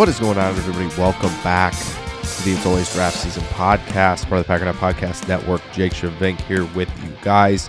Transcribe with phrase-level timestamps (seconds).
[0.00, 0.86] What is going on, everybody?
[0.98, 5.28] Welcome back to the It's Always Draft Season podcast, part of the Packer Packernet Podcast
[5.28, 5.60] Network.
[5.74, 7.68] Jake Schyvinck here with you guys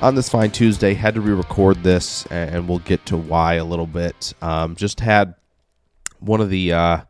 [0.00, 0.94] on this fine Tuesday.
[0.94, 4.32] Had to re-record this, and we'll get to why a little bit.
[4.40, 5.34] Um, just had
[6.20, 7.00] one of the uh,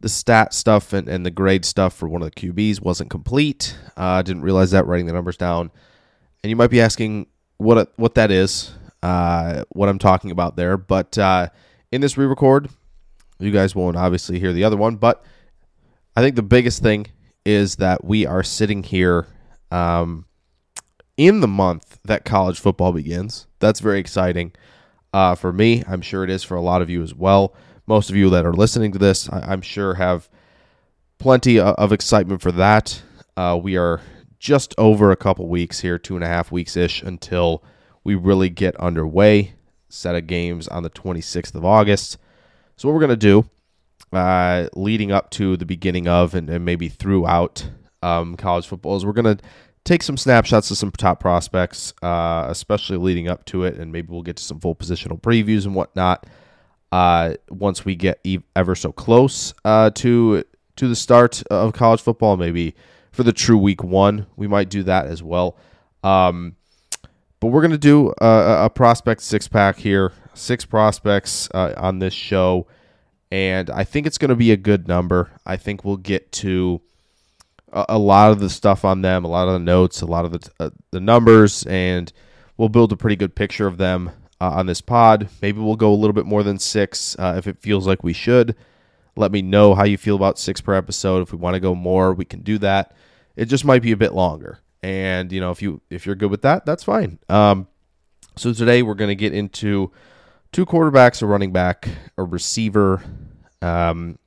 [0.00, 3.78] the stat stuff and, and the grade stuff for one of the QBs wasn't complete.
[3.96, 5.70] I uh, didn't realize that writing the numbers down,
[6.44, 8.72] and you might be asking what what that is,
[9.02, 11.16] uh, what I'm talking about there, but.
[11.16, 11.48] Uh,
[11.92, 12.70] in this re-record,
[13.42, 15.24] you guys won't obviously hear the other one, but
[16.16, 17.06] I think the biggest thing
[17.44, 19.26] is that we are sitting here
[19.70, 20.26] um,
[21.16, 23.46] in the month that college football begins.
[23.58, 24.52] That's very exciting
[25.12, 25.82] uh, for me.
[25.86, 27.54] I'm sure it is for a lot of you as well.
[27.86, 30.28] Most of you that are listening to this, I- am sure, have
[31.18, 33.02] plenty of excitement for that.
[33.36, 34.00] Uh, we are
[34.38, 37.62] just over a couple weeks here, two and a half weeks ish, until
[38.04, 39.54] we really get underway.
[39.88, 42.18] Set of games on the 26th of August.
[42.82, 43.44] So what we're gonna do,
[44.12, 47.64] uh, leading up to the beginning of and, and maybe throughout
[48.02, 49.38] um, college football, is we're gonna
[49.84, 54.08] take some snapshots of some top prospects, uh, especially leading up to it, and maybe
[54.10, 56.26] we'll get to some full positional previews and whatnot.
[56.90, 58.18] Uh, once we get
[58.56, 60.42] ever so close uh, to
[60.74, 62.74] to the start of college football, maybe
[63.12, 65.56] for the true week one, we might do that as well.
[66.02, 66.56] Um,
[67.38, 72.14] but we're gonna do a, a prospect six pack here six prospects uh, on this
[72.14, 72.66] show,
[73.30, 75.30] and I think it's going to be a good number.
[75.46, 76.80] I think we'll get to
[77.72, 80.24] a, a, lot of the stuff on them, a lot of the notes, a lot
[80.24, 82.12] of the uh, the numbers, and
[82.56, 85.28] we'll build a pretty good picture of them uh, on this pod.
[85.40, 88.12] Maybe we'll go a little bit more than six uh, if it feels like we
[88.12, 88.56] should.
[89.16, 91.22] Let me know how you feel about six per episode.
[91.22, 92.94] If we want to go more, we can do that.
[93.36, 96.30] It just might be a bit longer, and you know if you if you're good
[96.30, 97.18] with that, that's fine.
[97.28, 97.68] Um,
[98.36, 99.92] so today we're going to get into
[100.52, 103.02] two quarterbacks, a running back, a receiver,
[103.60, 104.18] um,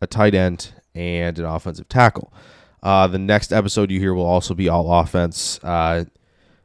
[0.00, 2.32] a tight end, and an offensive tackle.
[2.82, 6.04] Uh, the next episode you hear will also be all offense, uh,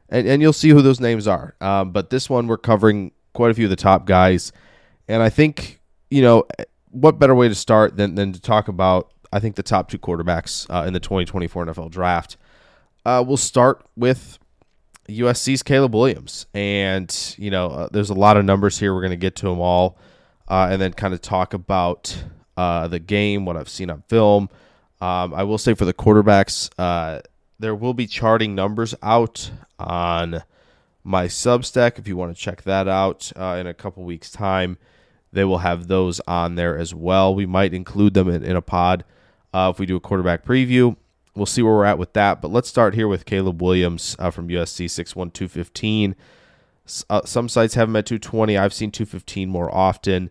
[0.08, 1.54] and, and you'll see who those names are.
[1.60, 4.52] Um, but this one, we're covering quite a few of the top guys.
[5.08, 5.80] And I think,
[6.10, 6.44] you know,
[6.90, 9.98] what better way to start than, than to talk about, I think, the top two
[9.98, 12.36] quarterbacks uh, in the 2024 NFL draft.
[13.04, 14.38] Uh, we'll start with
[15.08, 18.94] USC's Caleb Williams, and you know, uh, there's a lot of numbers here.
[18.94, 19.98] We're going to get to them all,
[20.48, 22.24] uh, and then kind of talk about
[22.56, 24.48] uh, the game, what I've seen on film.
[25.00, 27.20] Um, I will say for the quarterbacks, uh,
[27.58, 30.42] there will be charting numbers out on
[31.04, 34.78] my Substack if you want to check that out uh, in a couple weeks' time.
[35.32, 37.34] They will have those on there as well.
[37.34, 39.04] We might include them in, in a pod
[39.52, 40.96] uh, if we do a quarterback preview
[41.36, 42.40] we'll see where we're at with that.
[42.40, 46.16] But let's start here with Caleb Williams uh, from USC, 6'1", 215.
[47.10, 48.56] Uh, some sites have him at 220.
[48.56, 50.30] I've seen 215 more often.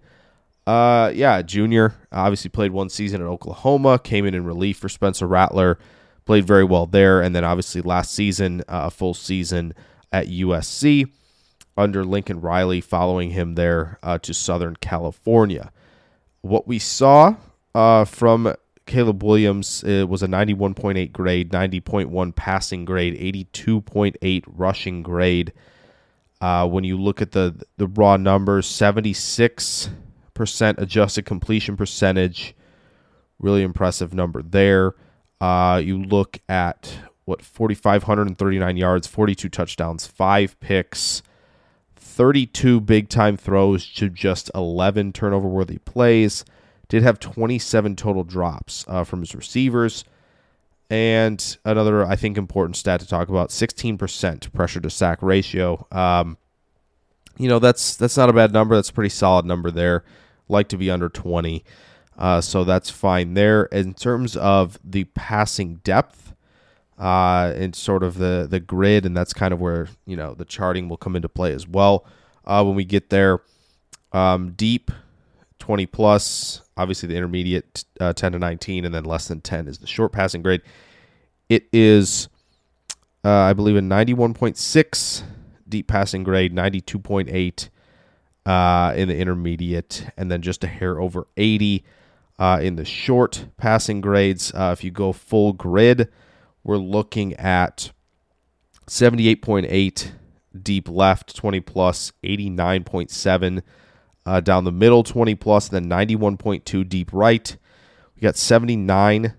[0.66, 1.94] Uh, yeah, junior.
[2.12, 4.00] Obviously played one season at Oklahoma.
[4.00, 5.78] Came in in relief for Spencer Rattler.
[6.26, 7.22] Played very well there.
[7.22, 9.74] And then obviously last season, uh, a full season
[10.12, 11.12] at USC
[11.78, 15.72] under Lincoln Riley, following him there uh, to Southern California.
[16.42, 17.36] What we saw
[17.76, 18.56] uh, from
[18.86, 25.54] Caleb Williams it was a 91.8 grade, 90.1 passing grade, 82.8 rushing grade.
[26.40, 29.90] Uh, when you look at the the raw numbers, 76%
[30.78, 32.56] adjusted completion percentage,
[33.40, 34.94] really impressive number there.
[35.42, 41.24] Uh, you look at what 4,539 yards, 42 touchdowns, five picks,
[41.96, 46.46] 32 big time throws to just 11 turnover worthy plays
[46.96, 50.06] did have 27 total drops uh, from his receivers.
[50.90, 55.86] And another, I think, important stat to talk about: 16% pressure to sack ratio.
[55.92, 56.38] Um,
[57.38, 58.76] you know, that's that's not a bad number.
[58.76, 60.06] That's a pretty solid number there.
[60.48, 61.66] Like to be under 20,
[62.18, 63.64] uh, so that's fine there.
[63.66, 66.34] In terms of the passing depth,
[67.00, 70.46] uh, and sort of the the grid, and that's kind of where you know the
[70.46, 72.06] charting will come into play as well.
[72.46, 73.40] Uh, when we get there,
[74.14, 74.92] um, deep
[75.66, 79.80] 20 plus, obviously the intermediate uh, 10 to 19, and then less than 10 is
[79.80, 80.62] the short passing grade.
[81.50, 82.30] It is,
[83.24, 85.24] uh, I believe, a 91.6
[85.68, 87.70] deep passing grade, 92.8
[88.46, 91.84] uh, in the intermediate, and then just a hair over 80
[92.38, 96.10] Uh, in the short passing grades, uh, if you go full grid,
[96.64, 97.92] we're looking at
[98.88, 100.12] 78.8
[100.62, 103.64] deep left, 20 plus, 89.7
[104.26, 107.58] uh, down the middle, 20 plus, then 91.2 deep right.
[108.16, 109.34] We got 79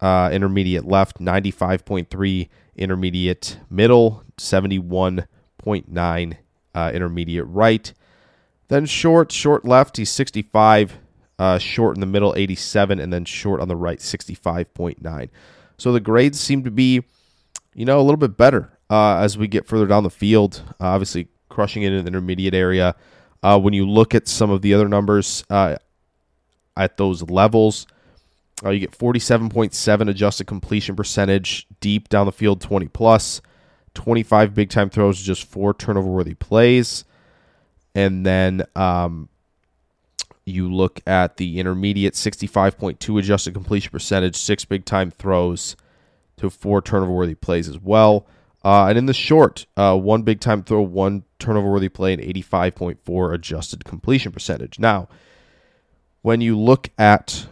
[0.00, 6.36] uh, intermediate left, 95.3 intermediate middle, 71.9
[6.74, 7.92] uh, intermediate right.
[8.68, 10.98] Then short, short left, he's 65.
[11.36, 15.28] Uh, short in the middle, 87, and then short on the right, 65.9.
[15.78, 17.02] So the grades seem to be,
[17.74, 20.62] you know, a little bit better uh, as we get further down the field.
[20.80, 22.94] Uh, obviously, crushing it in the intermediate area.
[23.44, 25.76] Uh, when you look at some of the other numbers uh,
[26.78, 27.86] at those levels,
[28.64, 33.42] uh, you get 47.7 adjusted completion percentage deep down the field, 20 plus,
[33.92, 37.04] 25 big time throws, just four turnover worthy plays.
[37.94, 39.28] And then um,
[40.46, 45.76] you look at the intermediate 65.2 adjusted completion percentage, six big time throws
[46.38, 48.26] to four turnover worthy plays as well.
[48.64, 52.22] Uh, and in the short, uh, one big time throw, one turnover worthy play, and
[52.22, 54.78] 85.4 adjusted completion percentage.
[54.78, 55.08] Now,
[56.22, 57.46] when you look at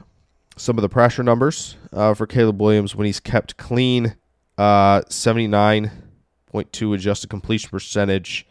[0.56, 4.16] some of the pressure numbers uh, for Caleb Williams, when he's kept clean,
[4.56, 8.46] uh, 79.2 adjusted completion percentage,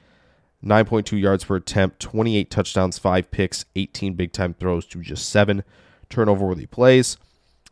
[0.63, 5.63] 9.2 yards per attempt, 28 touchdowns, 5 picks, 18 big time throws to just 7
[6.09, 7.17] turnover worthy plays.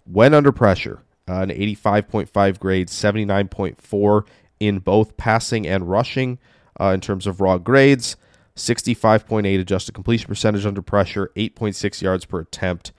[0.05, 4.25] When under pressure, uh, an 85.5 grade, 79.4
[4.59, 6.39] in both passing and rushing
[6.79, 8.15] uh, in terms of raw grades.
[8.55, 12.91] 65.8 adjusted completion percentage under pressure, 8.6 yards per attempt,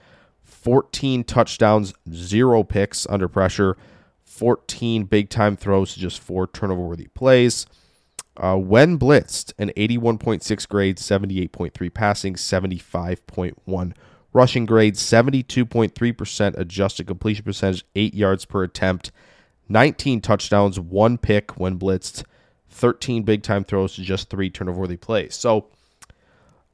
[0.43, 3.77] 14 touchdowns, zero picks under pressure,
[4.23, 7.67] 14 big time throws, just four turnover worthy plays.
[8.37, 13.93] Uh, when blitzed, an 81.6 grade, 78.3 passing, 75.1
[14.33, 19.11] rushing grade, 72.3% adjusted completion percentage, 8 yards per attempt,
[19.71, 22.23] 19 touchdowns, one pick when blitzed,
[22.69, 25.35] 13 big time throws to just three turnover worthy plays.
[25.35, 25.67] So,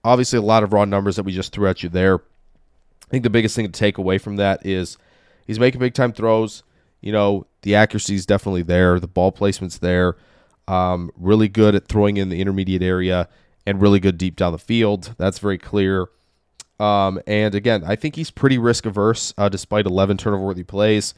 [0.03, 2.15] obviously, a lot of raw numbers that we just threw at you there.
[2.17, 4.97] I think the biggest thing to take away from that is
[5.45, 6.63] he's making big time throws.
[7.01, 10.17] You know, the accuracy is definitely there, the ball placement's there.
[10.67, 13.29] Um, really good at throwing in the intermediate area
[13.65, 15.15] and really good deep down the field.
[15.17, 16.07] That's very clear.
[16.79, 21.13] Um, and again, I think he's pretty risk averse uh, despite 11 turnover worthy plays.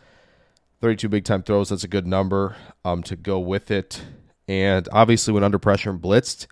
[0.82, 2.56] 32 big time throws, that's a good number
[2.86, 4.02] um, to go with it.
[4.48, 6.48] And obviously, when under pressure and blitzed,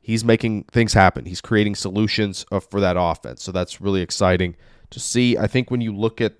[0.00, 1.26] he's making things happen.
[1.26, 3.42] He's creating solutions uh, for that offense.
[3.42, 4.56] So that's really exciting
[4.90, 5.36] to see.
[5.36, 6.34] I think when you look at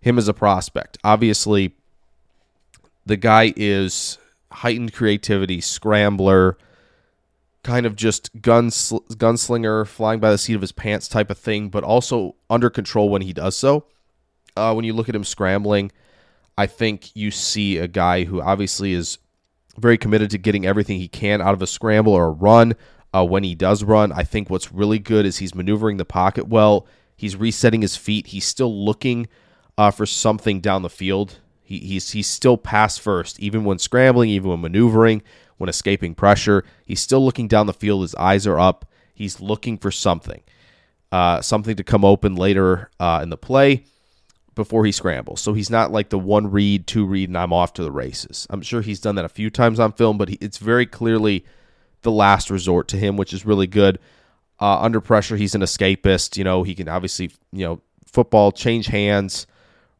[0.00, 1.74] him as a prospect, obviously,
[3.06, 4.18] the guy is
[4.50, 6.56] heightened creativity, scrambler,
[7.62, 11.68] kind of just guns gunslinger, flying by the seat of his pants type of thing,
[11.68, 13.86] but also under control when he does so
[14.56, 15.90] uh, when you look at him scrambling,
[16.56, 19.18] I think you see a guy who obviously is
[19.76, 22.74] very committed to getting everything he can out of a scramble or a run.
[23.12, 26.48] Uh, when he does run, I think what's really good is he's maneuvering the pocket
[26.48, 26.86] well.
[27.16, 28.28] He's resetting his feet.
[28.28, 29.28] He's still looking
[29.78, 31.38] uh, for something down the field.
[31.62, 35.22] He, he's he's still pass first, even when scrambling, even when maneuvering,
[35.56, 36.64] when escaping pressure.
[36.84, 38.02] He's still looking down the field.
[38.02, 38.84] His eyes are up.
[39.14, 40.42] He's looking for something,
[41.12, 43.84] uh, something to come open later uh, in the play
[44.54, 45.40] before he scrambles.
[45.40, 48.46] So he's not like the one read, two read, and I'm off to the races.
[48.50, 51.44] I'm sure he's done that a few times on film, but he, it's very clearly
[52.02, 53.98] the last resort to him, which is really good.
[54.60, 56.36] Uh, under pressure, he's an escapist.
[56.36, 59.46] You know, he can obviously, you know, football change hands,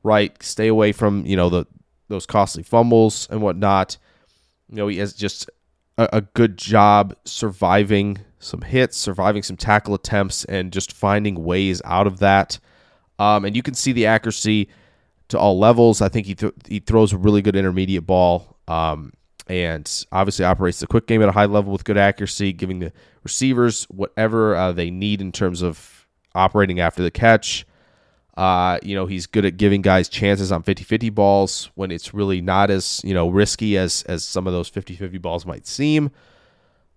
[0.03, 0.41] right?
[0.43, 1.67] Stay away from you know the
[2.09, 3.99] those costly fumbles and whatnot.
[4.69, 5.51] You know, he has just
[5.99, 11.83] a, a good job surviving some hits, surviving some tackle attempts, and just finding ways
[11.85, 12.59] out of that.
[13.19, 14.69] Um, and you can see the accuracy
[15.29, 16.01] to all levels.
[16.01, 18.57] I think he th- he throws a really good intermediate ball.
[18.69, 19.13] Um,
[19.47, 22.93] and obviously operates the quick game at a high level with good accuracy, giving the
[23.23, 27.67] receivers whatever uh, they need in terms of operating after the catch.
[28.37, 32.41] Uh, you know, he's good at giving guys chances on 50-50 balls when it's really
[32.41, 36.11] not as, you know, risky as as some of those 50-50 balls might seem.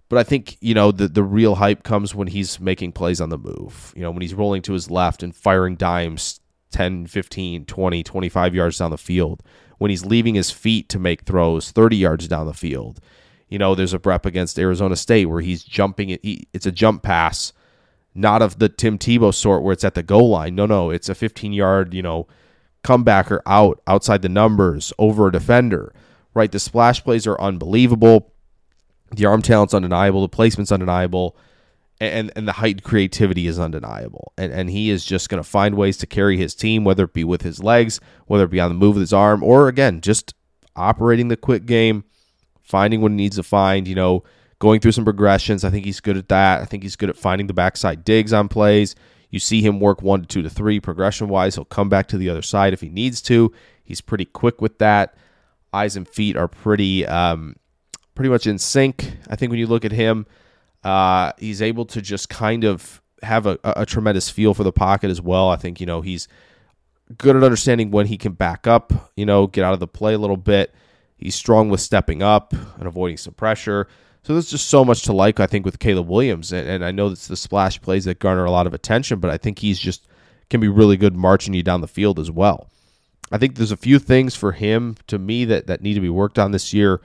[0.09, 3.29] But I think, you know, the, the real hype comes when he's making plays on
[3.29, 3.93] the move.
[3.95, 6.39] You know, when he's rolling to his left and firing dimes
[6.71, 9.43] 10, 15, 20, 25 yards down the field.
[9.77, 12.99] When he's leaving his feet to make throws 30 yards down the field.
[13.49, 16.09] You know, there's a prep against Arizona State where he's jumping.
[16.21, 17.53] He, it's a jump pass,
[18.15, 20.55] not of the Tim Tebow sort where it's at the goal line.
[20.55, 22.27] No, no, it's a 15 yard, you know,
[22.83, 25.93] comebacker out, outside the numbers, over a defender,
[26.33, 26.51] right?
[26.51, 28.33] The splash plays are unbelievable
[29.15, 31.35] the arm talent's undeniable, the placement's undeniable.
[31.99, 34.33] and and the heightened creativity is undeniable.
[34.37, 37.13] And and he is just going to find ways to carry his team, whether it
[37.13, 40.01] be with his legs, whether it be on the move with his arm, or again
[40.01, 40.33] just
[40.75, 42.03] operating the quick game,
[42.61, 43.87] finding what he needs to find.
[43.87, 44.23] You know,
[44.59, 45.63] going through some progressions.
[45.63, 46.61] I think he's good at that.
[46.61, 48.95] I think he's good at finding the backside digs on plays.
[49.29, 51.55] You see him work one to two to three progression wise.
[51.55, 53.51] He'll come back to the other side if he needs to.
[53.83, 55.15] He's pretty quick with that.
[55.73, 57.55] Eyes and feet are pretty um,
[58.17, 59.13] pretty much in sync.
[59.29, 60.25] I think when you look at him,
[60.83, 65.11] uh, he's able to just kind of have a, a tremendous feel for the pocket
[65.11, 65.49] as well.
[65.49, 66.27] I think you know he's
[67.19, 69.11] good at understanding when he can back up.
[69.15, 70.73] You know, get out of the play a little bit.
[71.15, 73.87] He's strong with stepping up and avoiding some pressure.
[74.23, 76.51] So there's just so much to like, I think, with Caleb Williams.
[76.51, 79.29] And, and I know it's the splash plays that garner a lot of attention, but
[79.29, 80.07] I think he's just
[80.49, 82.67] can be really good marching you down the field as well.
[83.31, 86.09] I think there's a few things for him to me that, that need to be
[86.09, 86.99] worked on this year.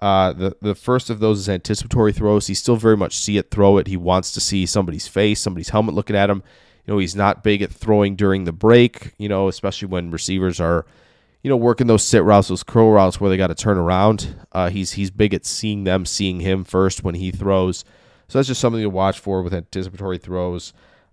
[0.00, 2.46] Uh, the the first of those is anticipatory throws.
[2.46, 3.86] He still very much see it, throw it.
[3.86, 6.42] He wants to see somebody's face, somebody's helmet looking at him.
[6.86, 9.12] You know, he's not big at throwing during the break.
[9.18, 10.86] You know, especially when receivers are
[11.42, 14.36] you know, working those sit routes, those curl routes where they got to turn around.
[14.52, 17.84] Uh, he's he's big at seeing them, seeing him first when he throws.
[18.28, 20.72] So that's just something to watch for with anticipatory throws.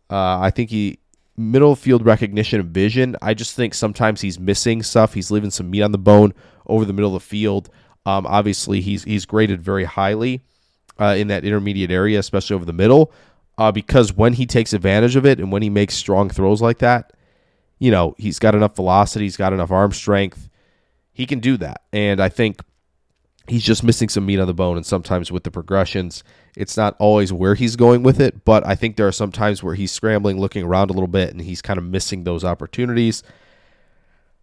[0.10, 1.00] Uh, I think he
[1.38, 3.15] middle field recognition and vision.
[3.22, 5.13] I just think sometimes he's missing stuff.
[5.13, 6.34] He's leaving some meat on the bone
[6.65, 7.70] over the middle of the field.
[8.05, 10.41] Um, obviously, he's he's graded very highly
[11.00, 13.12] uh, in that intermediate area, especially over the middle,
[13.57, 16.79] uh, because when he takes advantage of it and when he makes strong throws like
[16.79, 17.13] that,
[17.79, 20.50] you know, he's got enough velocity, he's got enough arm strength.
[21.12, 21.81] He can do that.
[21.93, 22.59] And I think
[23.47, 24.77] he's just missing some meat on the bone.
[24.77, 26.24] And sometimes with the progressions,
[26.55, 28.43] it's not always where he's going with it.
[28.43, 31.31] But I think there are some times where he's scrambling, looking around a little bit,
[31.31, 33.24] and he's kind of missing those opportunities.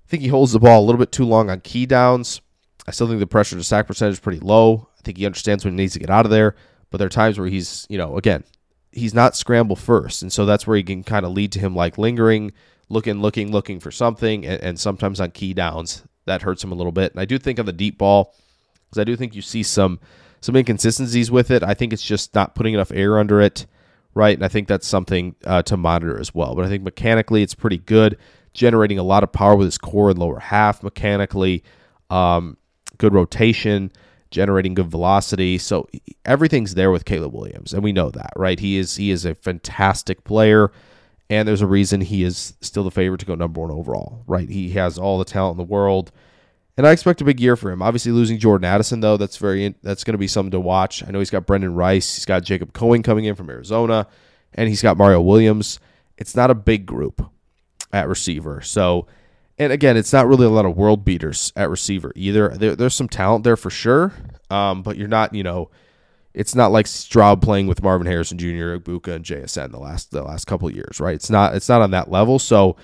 [0.07, 2.41] I think he holds the ball a little bit too long on key downs.
[2.87, 4.89] I still think the pressure to sack percentage is pretty low.
[4.99, 6.57] I think he understands when he needs to get out of there.
[6.91, 8.45] But there are times where he's, you know, again,
[8.91, 10.23] he's not scramble first.
[10.23, 12.53] And so that's where he can kind of lead to him like lingering
[12.93, 16.75] looking, looking, looking for something, and, and sometimes on key downs that hurts him a
[16.75, 17.13] little bit.
[17.13, 18.35] And I do think on the deep ball,
[18.89, 19.99] because I do think you see some
[20.41, 21.63] some inconsistencies with it.
[21.63, 23.67] I think it's just not putting enough air under it,
[24.13, 24.37] right?
[24.37, 26.57] And I think that's something uh, to monitor as well.
[26.57, 28.19] But I think mechanically, it's pretty good,
[28.53, 31.63] generating a lot of power with his core and lower half mechanically.
[32.11, 32.57] Um,
[32.99, 33.91] good rotation,
[34.31, 35.59] generating good velocity.
[35.59, 35.89] So
[36.25, 38.59] everything's there with Caleb Williams, and we know that, right?
[38.59, 40.73] He is he is a fantastic player
[41.33, 44.51] and there's a reason he is still the favorite to go number one overall, right?
[44.51, 46.13] He has all the talent in the world,
[46.77, 47.81] and I expect a big year for him.
[47.81, 51.03] Obviously, losing Jordan Addison though, that's very that's going to be something to watch.
[51.03, 54.07] I know he's got Brendan Rice, he's got Jacob Cohen coming in from Arizona,
[54.53, 55.81] and he's got Mario Williams.
[56.19, 57.23] It's not a big group
[57.95, 59.07] at receiver, so.
[59.59, 62.49] And again, it's not really a lot of world beaters at receiver either.
[62.49, 64.13] There, there's some talent there for sure,
[64.51, 65.71] um, but you're not, you know,
[66.35, 70.23] it's not like Stroud playing with Marvin Harrison Jr., Egbuka, and JSN the last the
[70.23, 71.15] last couple years, right?
[71.15, 72.39] It's not it's not on that level.
[72.39, 72.77] So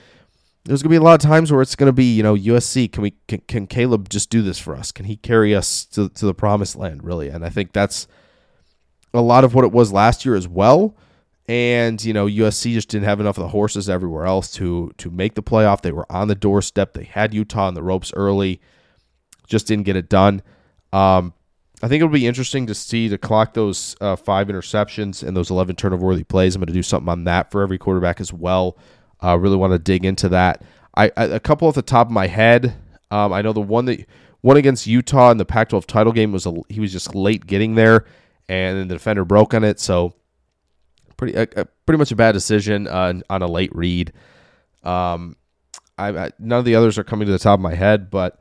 [0.64, 2.92] there's gonna be a lot of times where it's gonna be, you know, USC.
[2.92, 4.92] Can we can, can Caleb just do this for us?
[4.92, 7.30] Can he carry us to to the promised land, really?
[7.30, 8.06] And I think that's
[9.14, 10.94] a lot of what it was last year as well.
[11.48, 15.10] And you know, USC just didn't have enough of the horses everywhere else to to
[15.10, 15.80] make the playoff.
[15.80, 16.92] They were on the doorstep.
[16.92, 18.60] They had Utah on the ropes early,
[19.46, 20.42] just didn't get it done.
[20.92, 21.32] Um,
[21.82, 25.50] I think it'll be interesting to see to clock those uh, five interceptions and those
[25.50, 26.56] 11 turnover worthy plays.
[26.56, 28.76] I'm going to do something on that for every quarterback as well.
[29.20, 30.62] I uh, really want to dig into that.
[30.96, 32.74] I, I, a couple off the top of my head.
[33.12, 34.06] Um, I know the one that
[34.40, 37.74] one against Utah in the Pac-12 title game was a, he was just late getting
[37.76, 38.06] there,
[38.48, 39.78] and then the defender broke on it.
[39.78, 40.14] So
[41.18, 41.34] pretty
[41.84, 44.14] pretty much a bad decision uh, on a late read.
[44.82, 45.36] Um,
[45.98, 48.40] I, none of the others are coming to the top of my head, but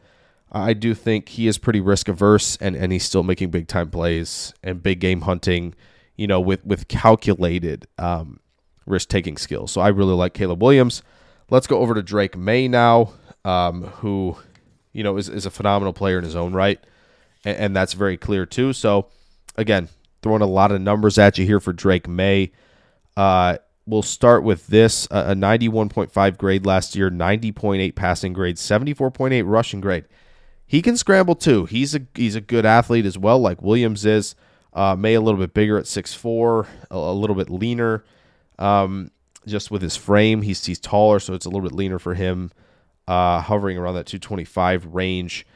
[0.52, 3.90] I do think he is pretty risk averse and, and he's still making big time
[3.90, 5.74] plays and big game hunting,
[6.16, 8.40] you know, with, with calculated um,
[8.86, 9.72] risk taking skills.
[9.72, 11.02] So I really like Caleb Williams.
[11.50, 14.38] Let's go over to Drake Maye now, um, who,
[14.94, 16.80] you know, is, is a phenomenal player in his own right.
[17.44, 18.72] And, and that's very clear too.
[18.72, 19.08] So
[19.56, 19.90] again,
[20.28, 22.52] throwing a lot of numbers at you here for Drake Maye.
[23.16, 29.82] Uh, we'll start with this a 91.5 grade last year, 90.8 passing grade, 74.8 rushing
[29.82, 30.06] grade
[30.68, 31.66] he can scramble too.
[31.66, 34.36] He's a he's a good athlete as well, like Williams is.
[34.74, 38.04] Uh, Maye a little bit bigger at 6'4", a, a little bit leaner.
[38.60, 39.10] Um,
[39.48, 42.52] just with his frame, he's he's taller, so it's a little bit leaner for him.
[43.08, 45.48] Uh, hovering around that 225 range.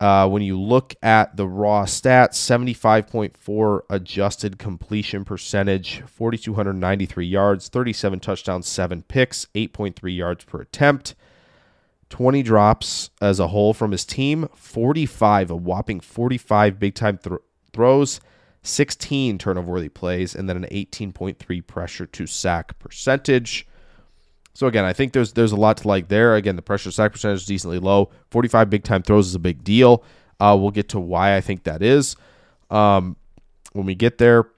[0.00, 8.20] Uh, when you look at the raw stats, 75.4 adjusted completion percentage, 4,293 yards, 37
[8.20, 11.16] touchdowns, 7 picks, 8.3 yards per attempt.
[12.10, 17.40] 20 drops as a whole from his team, 45, a whopping 45 big time th-
[17.72, 18.20] throws,
[18.62, 23.67] 16 turnover worthy plays, and then an 18.3 pressure to sack percentage.
[24.54, 26.34] So again, I think there's there's a lot to like there.
[26.34, 28.10] Again, the pressure sack percentage is decently low.
[28.30, 30.02] 45 big time throws is a big deal.
[30.40, 32.16] Uh, we'll get to why I think that is
[32.70, 33.16] um,
[33.72, 34.48] when we get there.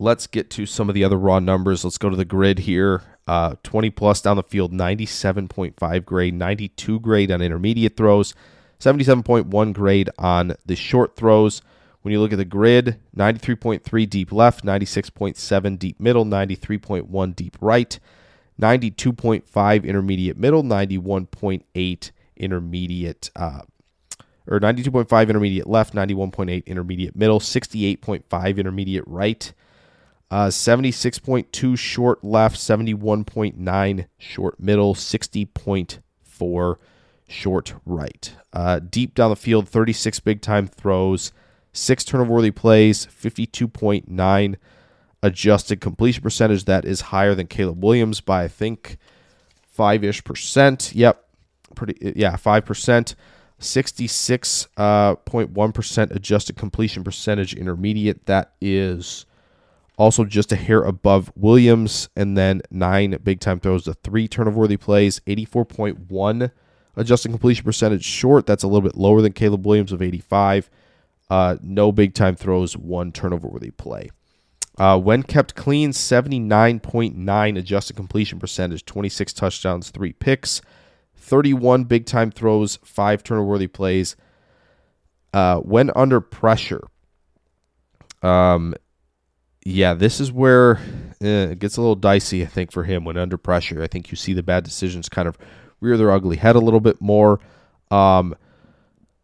[0.00, 1.84] Let's get to some of the other raw numbers.
[1.84, 3.02] Let's go to the grid here.
[3.26, 8.32] Uh, 20 plus down the field, 97.5 grade, 92 grade on intermediate throws,
[8.80, 11.60] 77.1 grade on the short throws.
[12.00, 17.98] When you look at the grid, 93.3 deep left, 96.7 deep middle, 93.1 deep right,
[18.60, 23.60] 92.5 intermediate middle, 91.8 intermediate uh,
[24.46, 29.52] or 92.5 intermediate left, 91.8 intermediate middle, 68.5 intermediate right,
[30.30, 36.76] uh, 76.2 short left, 71.9 short middle, 60.4
[37.28, 38.32] short right.
[38.52, 41.32] Uh, deep down the field, 36 big time throws,
[41.72, 44.56] six turnover worthy plays, 52.9
[45.22, 46.64] adjusted completion percentage.
[46.64, 48.98] That is higher than Caleb Williams by, I think,
[49.60, 50.92] five ish percent.
[50.94, 51.24] Yep.
[51.74, 53.14] Pretty, yeah, 5%.
[53.60, 58.26] 66.1% uh, adjusted completion percentage intermediate.
[58.26, 59.26] That is
[59.96, 62.08] also just a hair above Williams.
[62.14, 65.20] And then nine big time throws to three turnover worthy plays.
[65.26, 66.50] 84.1
[66.96, 68.46] adjusted completion percentage short.
[68.46, 70.70] That's a little bit lower than Caleb Williams of 85.
[71.30, 74.10] Uh, no big time throws, one turnover worthy play.
[74.78, 80.62] Uh, when kept clean, 79.9 adjusted completion percentage, 26 touchdowns, three picks.
[81.16, 84.16] 31 big time throws, five turnover worthy plays.
[85.34, 86.82] Uh, when under pressure,
[88.22, 88.74] um,
[89.64, 90.80] yeah, this is where
[91.20, 93.82] eh, it gets a little dicey, I think, for him when under pressure.
[93.82, 95.36] I think you see the bad decisions kind of
[95.80, 97.40] rear their ugly head a little bit more.
[97.90, 98.34] Um,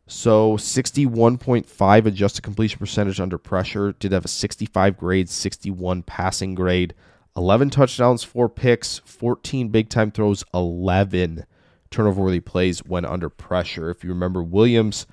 [0.06, 3.92] so 61.5 adjusted completion percentage under pressure.
[3.92, 6.94] Did have a 65 grade, 61 passing grade,
[7.36, 11.46] 11 touchdowns, four picks, 14 big time throws, 11
[11.90, 13.90] turnover worthy plays when under pressure.
[13.90, 15.06] If you remember Williams,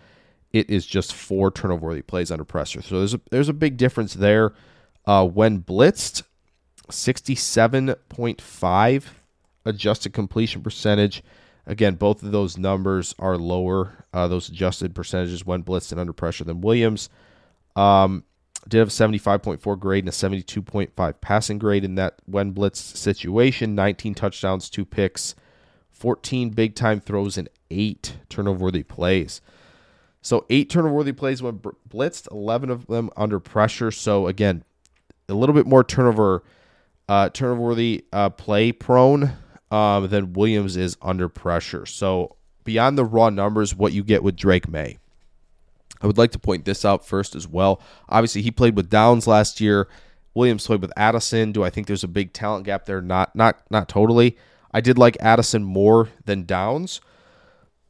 [0.51, 2.82] it is just four turnover worthy plays under pressure.
[2.82, 4.54] So there's a there's a big difference there.
[5.06, 6.23] Uh, when blitzed,
[6.89, 9.04] 67.5
[9.65, 11.23] adjusted completion percentage.
[11.65, 16.13] Again, both of those numbers are lower, uh, those adjusted percentages when blitzed and under
[16.13, 17.10] pressure than Williams.
[17.76, 18.24] Um,
[18.67, 23.76] did have a 75.4 grade and a 72.5 passing grade in that when blitzed situation.
[23.76, 25.36] 19 touchdowns, two picks,
[25.91, 29.41] 14 big time throws, and eight turnover worthy plays.
[30.21, 33.91] So eight turnover worthy plays when blitzed, 11 of them under pressure.
[33.91, 34.63] So again,
[35.28, 36.43] a little bit more turnover
[37.10, 39.34] uh, turnover worthy uh, play prone
[39.71, 41.86] um, than Williams is under pressure.
[41.86, 44.97] So beyond the raw numbers, what you get with Drake Maye.
[46.01, 47.81] I would like to point this out first as well.
[48.10, 49.88] Obviously, he played with Downs last year.
[50.34, 51.51] Williams played with Addison.
[51.51, 53.01] Do I think there's a big talent gap there?
[53.01, 54.38] Not not not totally.
[54.73, 57.01] I did like Addison more than Downs.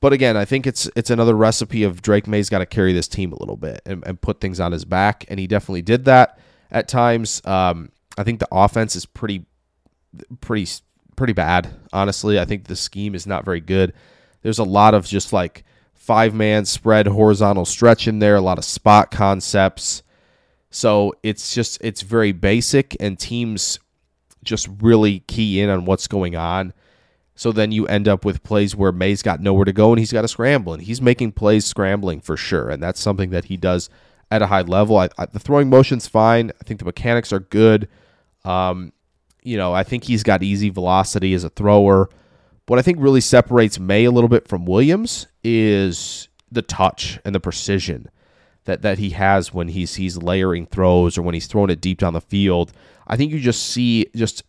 [0.01, 3.07] But again, I think it's it's another recipe of Drake Maye's got to carry this
[3.07, 6.05] team a little bit and, and, put things on his back, and he definitely did
[6.05, 6.39] that
[6.71, 7.39] at times.
[7.45, 9.45] Um, I think the offense is pretty
[10.41, 10.67] pretty
[11.15, 12.39] pretty bad, honestly.
[12.39, 13.93] I think the scheme is not very good.
[14.41, 18.57] There's a lot of just like five man spread horizontal stretch in there, a lot
[18.57, 20.03] of spot concepts.
[20.71, 23.79] So it's just it's very basic and teams
[24.43, 26.73] just really key in on what's going on.
[27.35, 30.11] So then you end up with plays where Maye's got nowhere to go and he's
[30.11, 33.57] got to scramble, and he's making plays scrambling for sure, and that's something that he
[33.57, 33.89] does
[34.29, 34.97] at a high level.
[34.97, 36.51] I, I, the throwing motion's fine.
[36.61, 37.87] I think the mechanics are good.
[38.45, 38.93] Um,
[39.43, 42.09] you know, I think he's got easy velocity as a thrower.
[42.67, 47.33] What I think really separates Maye a little bit from Williams is the touch and
[47.33, 48.09] the precision
[48.65, 51.99] that that he has when he's he's layering throws or when he's throwing it deep
[51.99, 52.71] down the field.
[53.07, 54.43] I think you just see just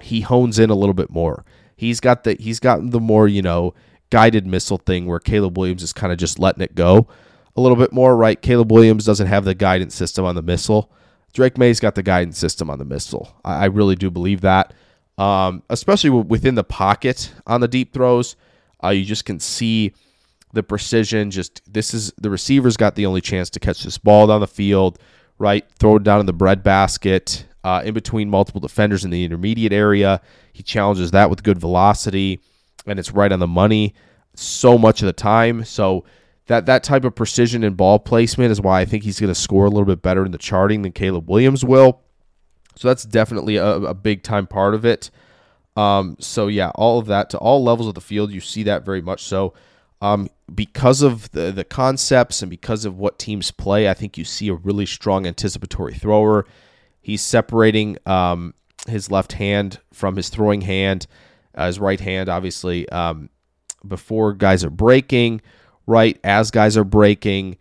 [0.00, 1.44] he hones in a little bit more.
[1.76, 3.74] He's got the he's got the more, you know,
[4.10, 7.08] guided missile thing where Caleb Williams is kind of just letting it go
[7.56, 8.40] a little bit more, right?
[8.40, 10.90] Caleb Williams doesn't have the guidance system on the missile.
[11.32, 13.34] Drake Maye's got the guidance system on the missile.
[13.44, 14.74] I, I really do believe that.
[15.18, 18.36] Um, especially within the pocket on the deep throws,
[18.82, 19.92] uh, you just can see
[20.52, 21.30] the precision.
[21.30, 24.46] Just this is the receiver's got the only chance to catch this ball down the
[24.46, 24.98] field,
[25.38, 25.64] right?
[25.78, 29.72] Throw it down in the bread basket, uh, in between multiple defenders in the intermediate
[29.72, 30.20] area.
[30.52, 32.40] He challenges that with good velocity,
[32.86, 33.94] and it's right on the money
[34.34, 35.64] so much of the time.
[35.64, 36.04] So
[36.46, 39.38] that that type of precision in ball placement is why I think he's going to
[39.38, 42.00] score a little bit better in the charting than Caleb Williams will.
[42.76, 45.10] So that's definitely a, a big time part of it.
[45.76, 48.84] Um, so yeah, all of that to all levels of the field, you see that
[48.84, 49.54] very much so.
[50.00, 54.24] Um, because of the, the concepts and because of what teams play, I think you
[54.24, 56.44] see a really strong anticipatory thrower.
[57.00, 58.54] He's separating um,
[58.88, 61.06] his left hand from his throwing hand,
[61.54, 63.30] uh, his right hand, obviously, um,
[63.86, 65.40] before guys are breaking,
[65.86, 67.56] right as guys are breaking,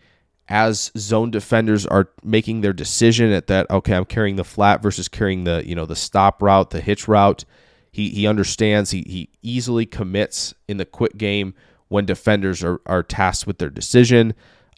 [0.47, 3.69] as zone defenders are making their decision at that.
[3.69, 7.07] Okay, I'm carrying the flat versus carrying the you know the stop route, the hitch
[7.07, 7.45] route.
[7.91, 8.91] He he understands.
[8.91, 11.53] He he easily commits in the quick game
[11.87, 14.33] when defenders are, are tasked with their decision.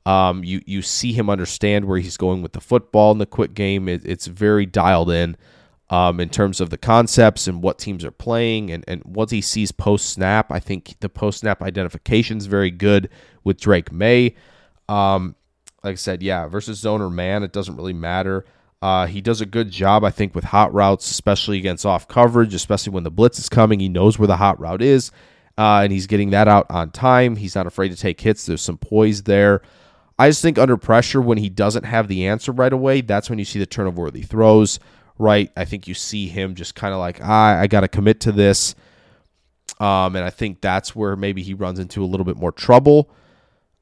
[0.06, 3.54] Um, you you see him understand where he's going with the football in the quick
[3.54, 3.88] game.
[3.88, 5.38] It, it's very dialed in
[5.90, 9.42] um, in terms of the concepts and what teams are playing and, and what he
[9.42, 10.52] sees post snap.
[10.52, 13.10] I think the post snap identification is very good
[13.44, 14.36] with Drake Maye.
[14.90, 15.36] Um,
[15.84, 18.46] like I said, yeah, versus zone or man, it doesn't really matter.
[18.82, 22.54] Uh, he does a good job, I think, with hot routes, especially against off coverage,
[22.54, 23.80] especially when the blitz is coming.
[23.80, 25.12] He knows where the hot route is
[25.58, 27.36] uh, and he's getting that out on time.
[27.36, 28.46] He's not afraid to take hits.
[28.46, 29.62] There's some poise there.
[30.18, 33.40] I just think under pressure, when he doesn't have the answer right away, that's when
[33.40, 34.80] you see the turnover worthy throws,
[35.24, 35.52] right?
[35.56, 38.32] I think you see him just kind of like, ah, I got to commit to
[38.32, 38.76] this.
[39.80, 43.10] Um, and I think that's where maybe he runs into a little bit more trouble.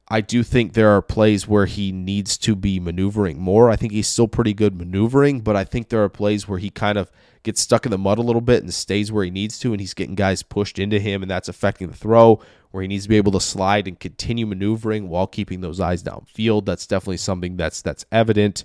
[0.08, 3.70] I do think there are plays where he needs to be maneuvering more.
[3.70, 6.70] I think he's still pretty good maneuvering, but I think there are plays where he
[6.70, 7.10] kind of
[7.42, 9.80] gets stuck in the mud a little bit and stays where he needs to, and
[9.80, 13.08] he's getting guys pushed into him, and that's affecting the throw where he needs to
[13.08, 16.64] be able to slide and continue maneuvering while keeping those eyes downfield.
[16.64, 18.64] That's definitely something that's that's evident.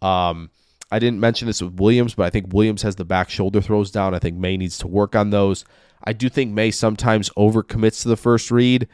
[0.00, 0.50] Um,
[0.92, 3.90] I didn't mention this with Williams, but I think Williams has the back shoulder throws
[3.90, 4.14] down.
[4.14, 5.64] I think Maye needs to work on those.
[6.04, 8.88] I do think Maye sometimes overcommits to the first read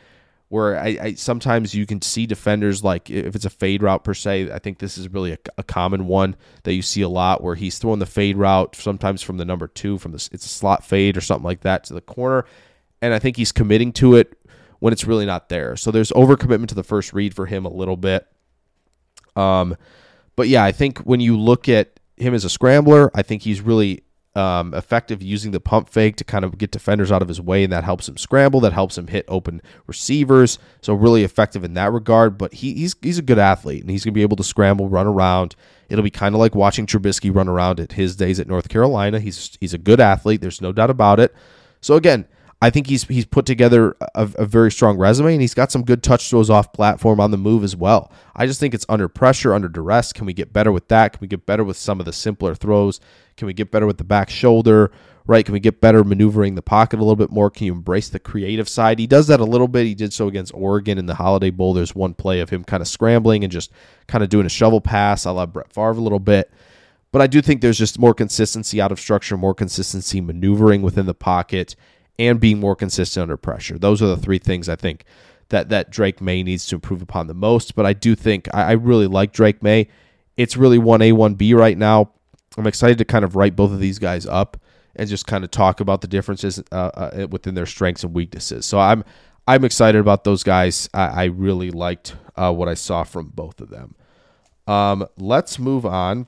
[0.48, 4.14] where I, I, sometimes you can see defenders like if it's a fade route per
[4.14, 4.50] se.
[4.52, 7.54] I think this is really a, a, common one that you see a lot where
[7.54, 10.84] he's throwing the fade route sometimes from the number two from the it's a slot
[10.84, 12.46] fade or something like that to the corner,
[13.02, 14.38] and I think he's committing to it
[14.78, 15.76] when it's really not there.
[15.76, 18.26] So there's overcommitment to the first read for him a little bit.
[19.37, 19.76] Um,
[20.38, 23.61] but yeah, I think when you look at him as a scrambler, I think he's
[23.61, 24.05] really
[24.37, 27.64] um, effective using the pump fake to kind of get defenders out of his way,
[27.64, 28.61] and that helps him scramble.
[28.61, 30.61] That helps him hit open receivers.
[30.81, 32.38] So really effective in that regard.
[32.38, 35.09] But he, he's he's a good athlete, and he's gonna be able to scramble, run
[35.09, 35.57] around.
[35.88, 39.18] It'll be kind of like watching Trubisky run around at his days at North Carolina.
[39.18, 40.40] He's he's a good athlete.
[40.40, 41.35] There's no doubt about it.
[41.81, 42.29] So again,
[42.60, 45.84] I think he's he's put together a, a, very strong resume, and he's got some
[45.84, 48.10] good touch throws off platform on the move as well.
[48.34, 50.12] I just think it's under pressure, under duress.
[50.12, 51.12] Can we get better with that?
[51.12, 52.98] Can we get better with some of the simpler throws?
[53.36, 54.90] Can we get better with the back shoulder?
[55.24, 55.44] Right?
[55.44, 57.50] Can we get better maneuvering the pocket a little bit more?
[57.50, 58.98] Can you embrace the creative side?
[58.98, 59.86] He does that a little bit.
[59.86, 61.74] He did so against Oregon in the Holiday Bowl.
[61.74, 63.70] There's one play of him kind of scrambling and just
[64.06, 65.26] kind of doing a shovel pass.
[65.26, 66.50] I love Brett Favre a little bit.
[67.12, 71.06] But I do think there's just more consistency out of structure, more consistency maneuvering within
[71.06, 71.76] the pocket,
[72.18, 73.78] and being more consistent under pressure.
[73.78, 75.04] Those are the three things I think
[75.50, 77.74] that that Drake Maye needs to improve upon the most.
[77.74, 79.88] But I do think I, I really like Drake Maye.
[80.37, 82.11] It's really one A, one B right now.
[82.57, 84.57] I'm excited to kind of write both of these guys up
[84.96, 88.66] and just kind of talk about the differences uh, uh, within their strengths and weaknesses.
[88.66, 89.04] So I'm
[89.46, 90.90] I'm excited about those guys.
[90.92, 93.94] I, I really liked uh, what I saw from both of them.
[94.66, 96.26] Um, let's move on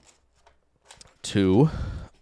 [1.22, 1.68] to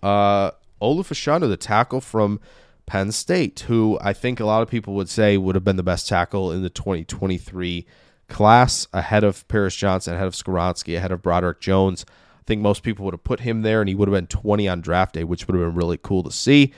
[0.02, 0.50] uh,
[0.82, 2.40] Olu Fashanu, the tackle from
[2.88, 5.82] Penn State, who I think a lot of people would say would have been the
[5.82, 7.86] best tackle in the 2023
[8.28, 12.04] class, ahead of Paris Johnson, ahead of Skoronski, ahead of Broderick Jones
[12.48, 14.66] I think most people would have put him there, and he would have been 20
[14.68, 16.72] on draft day, which would have been really cool to see.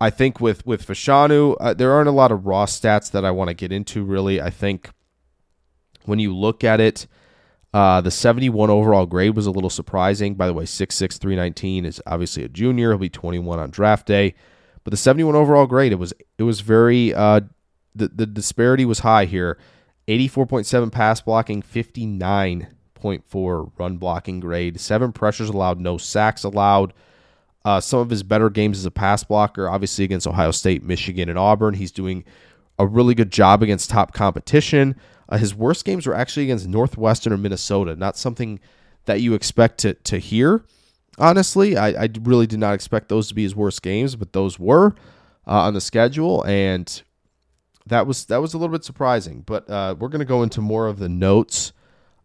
[0.00, 3.30] I think with with Fashanu, uh, there aren't a lot of raw stats that I
[3.30, 4.02] want to get into.
[4.02, 4.90] Really, I think
[6.04, 7.06] when you look at it,
[7.72, 10.34] uh, the 71 overall grade was a little surprising.
[10.34, 12.90] By the way, 6'6", 319 is obviously a junior.
[12.90, 14.34] He'll be 21 on draft day,
[14.88, 17.42] but the 71 overall grade it was it was very uh,
[17.94, 19.58] the the disparity was high here.
[20.08, 26.94] 84.7 pass blocking, 59.4 run blocking grade, seven pressures allowed, no sacks allowed.
[27.66, 31.28] Uh, some of his better games as a pass blocker, obviously against Ohio State, Michigan,
[31.28, 31.74] and Auburn.
[31.74, 32.24] He's doing
[32.78, 34.96] a really good job against top competition.
[35.28, 38.58] Uh, his worst games were actually against Northwestern or Minnesota, not something
[39.04, 40.64] that you expect to, to hear.
[41.18, 44.58] Honestly, I, I really did not expect those to be his worst games, but those
[44.58, 44.94] were
[45.46, 47.02] uh, on the schedule, and
[47.86, 49.42] that was that was a little bit surprising.
[49.44, 51.72] But uh, we're going to go into more of the notes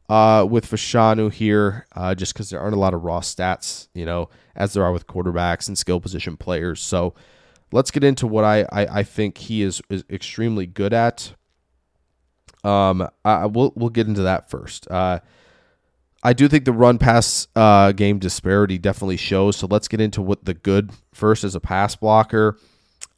[0.10, 4.06] uh, with Fashanu here, uh, just because there aren't a lot of raw stats, you
[4.06, 6.82] know, as there are with quarterbacks and skill position players.
[6.82, 7.14] So
[7.72, 11.34] let's get into what I, I, I think he is, is extremely good at.
[12.64, 14.88] Um, I, we'll we'll get into that first.
[16.24, 19.58] I do think the run pass uh, game disparity definitely shows.
[19.58, 22.58] So let's get into what the good first as a pass blocker.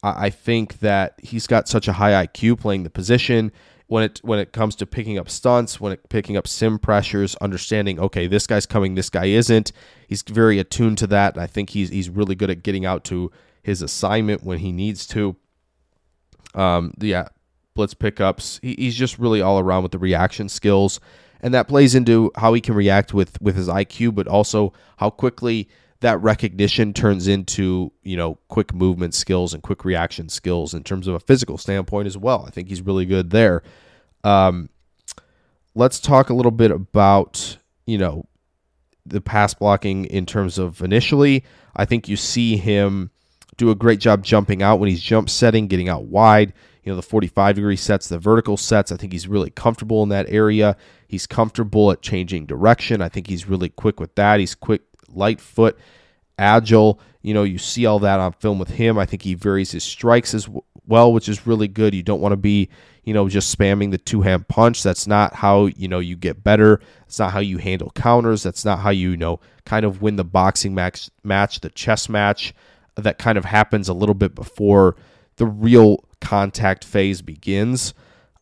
[0.02, 3.52] I, I think that he's got such a high IQ playing the position
[3.88, 7.36] when it when it comes to picking up stunts, when it picking up sim pressures,
[7.36, 9.72] understanding okay, this guy's coming, this guy isn't.
[10.08, 11.38] He's very attuned to that.
[11.38, 15.06] I think he's he's really good at getting out to his assignment when he needs
[15.08, 15.36] to.
[16.56, 17.28] Um, yeah,
[17.76, 18.60] blitz pickups.
[18.64, 21.00] He, he's just really all around with the reaction skills,
[21.46, 25.12] and that plays into how he can react with with his IQ, but also how
[25.12, 30.84] quickly that recognition turns into you know quick movement skills and quick reaction skills in
[30.84, 32.46] terms of a physical standpoint as well.
[32.48, 33.62] I think he's really good there.
[34.24, 34.70] Um,
[35.76, 38.26] let's talk a little bit about you know
[39.06, 41.44] the pass blocking in terms of initially.
[41.76, 43.12] I think you see him
[43.58, 46.54] do a great job jumping out when he's jump setting, getting out wide.
[46.86, 48.92] You know, the 45 degree sets, the vertical sets.
[48.92, 50.78] I think he's really comfortable in that area.
[51.08, 53.02] He's comfortable at changing direction.
[53.02, 54.40] I think he's really quick with that.
[54.40, 55.78] He's quick light foot,
[56.38, 57.00] agile.
[57.24, 59.00] You know, you see all that on film with him.
[59.00, 60.48] I think he varies his strikes as
[60.86, 61.96] well, which is really good.
[61.96, 62.70] You don't want to be,
[63.04, 64.84] you know, just spamming the two hand punch.
[64.84, 66.80] That's not how, you know, you get better.
[67.08, 68.44] It's not how you handle counters.
[68.44, 72.08] That's not how you, you know, kind of win the boxing match, match the chess
[72.10, 72.54] match
[72.96, 74.96] that kind of happens a little bit before
[75.38, 77.94] the real contact phase begins.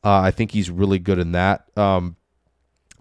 [0.03, 1.65] Uh, I think he's really good in that.
[1.77, 2.17] Um,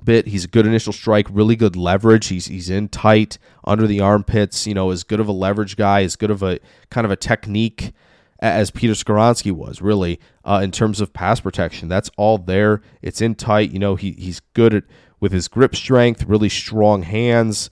[0.04, 0.26] bit.
[0.26, 2.28] He's a good initial strike, really good leverage.
[2.28, 4.66] He's he's in tight under the armpits.
[4.66, 6.58] You know, as good of a leverage guy, as good of a
[6.90, 7.92] kind of a technique
[8.38, 11.88] as Peter Skoronski was, really, uh, in terms of pass protection.
[11.88, 12.82] That's all there.
[13.00, 13.70] It's in tight.
[13.70, 14.85] You know, he he's good at
[15.20, 17.70] with his grip strength, really strong hands,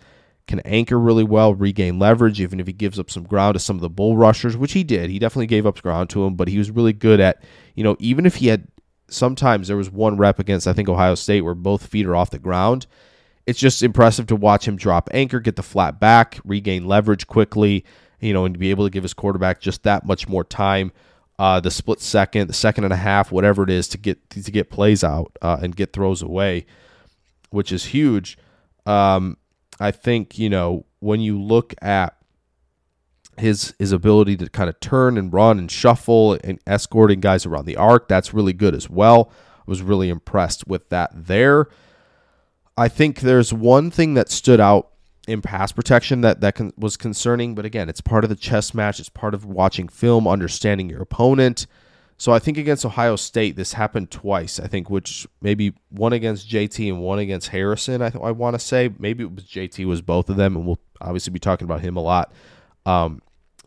[0.50, 3.76] can anchor really well, regain leverage, even if he gives up some ground to some
[3.76, 5.08] of the bull rushers, which he did.
[5.08, 7.42] He definitely gave up ground to him, but he was really good at,
[7.76, 8.66] you know, even if he had
[9.08, 12.30] sometimes there was one rep against I think Ohio State where both feet are off
[12.30, 12.86] the ground.
[13.46, 17.84] It's just impressive to watch him drop anchor, get the flat back, regain leverage quickly,
[18.20, 20.92] you know, and be able to give his quarterback just that much more time,
[21.38, 24.50] uh, the split second, the second and a half, whatever it is to get to
[24.50, 26.66] get plays out uh, and get throws away,
[27.50, 28.36] which is huge.
[28.84, 29.36] Um,
[29.80, 32.16] I think you know when you look at
[33.40, 37.64] his his ability to kind of turn and run and shuffle and escorting guys around
[37.64, 38.06] the arc.
[38.06, 39.32] That's really good as well.
[39.58, 41.68] I was really impressed with that there.
[42.76, 44.90] I think there's one thing that stood out
[45.26, 48.74] in pass protection that that con- was concerning, but again, it's part of the chess
[48.74, 49.00] match.
[49.00, 51.66] It's part of watching film, understanding your opponent.
[52.20, 54.60] So I think against Ohio State, this happened twice.
[54.60, 58.02] I think which maybe one against JT and one against Harrison.
[58.02, 60.66] I th- I want to say maybe it was JT was both of them, and
[60.66, 62.32] we'll obviously be talking about him a lot.
[62.84, 63.22] Um,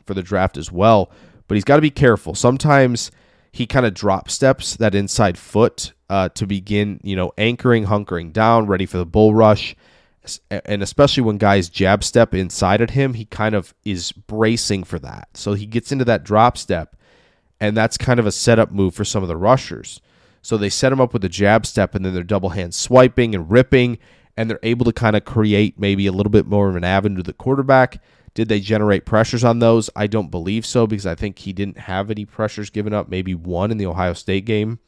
[0.05, 1.11] for the draft as well.
[1.47, 2.35] But he's got to be careful.
[2.35, 3.11] Sometimes
[3.51, 8.33] he kind of drop steps that inside foot uh, to begin, you know, anchoring, hunkering
[8.33, 9.75] down, ready for the bull rush.
[10.49, 14.97] And especially when guys jab step inside at him, he kind of is bracing for
[14.99, 15.29] that.
[15.33, 16.95] So he gets into that drop step,
[17.63, 20.01] and that's kind of a setup move for some of the rushers.
[20.41, 23.33] So they set him up with a jab step, and then they're double hand swiping
[23.33, 23.97] and ripping,
[24.35, 27.17] and they're able to kind of create maybe a little bit more of an avenue
[27.17, 28.01] to the quarterback
[28.33, 29.89] did they generate pressures on those?
[29.95, 33.35] I don't believe so because I think he didn't have any pressures given up, maybe
[33.35, 34.79] one in the Ohio State game.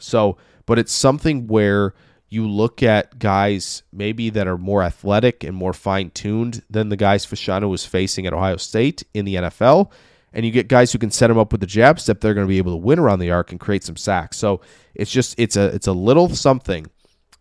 [0.00, 0.36] So,
[0.66, 1.94] but it's something where
[2.28, 6.96] you look at guys maybe that are more athletic and more fine tuned than the
[6.96, 9.90] guys Fashanu was facing at Ohio State in the NFL.
[10.32, 12.46] And you get guys who can set him up with the jab step, they're going
[12.46, 14.36] to be able to win around the arc and create some sacks.
[14.36, 14.60] So
[14.94, 16.86] it's just it's a it's a little something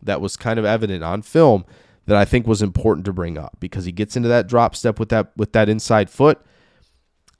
[0.01, 1.65] that was kind of evident on film
[2.05, 4.99] that I think was important to bring up because he gets into that drop step
[4.99, 6.39] with that with that inside foot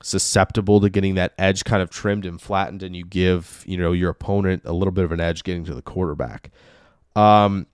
[0.04, 3.94] susceptible to getting that edge kind of trimmed and flattened and you give you know
[3.94, 6.52] your opponent a little bit of an edge getting to the quarterback
[7.16, 7.66] um,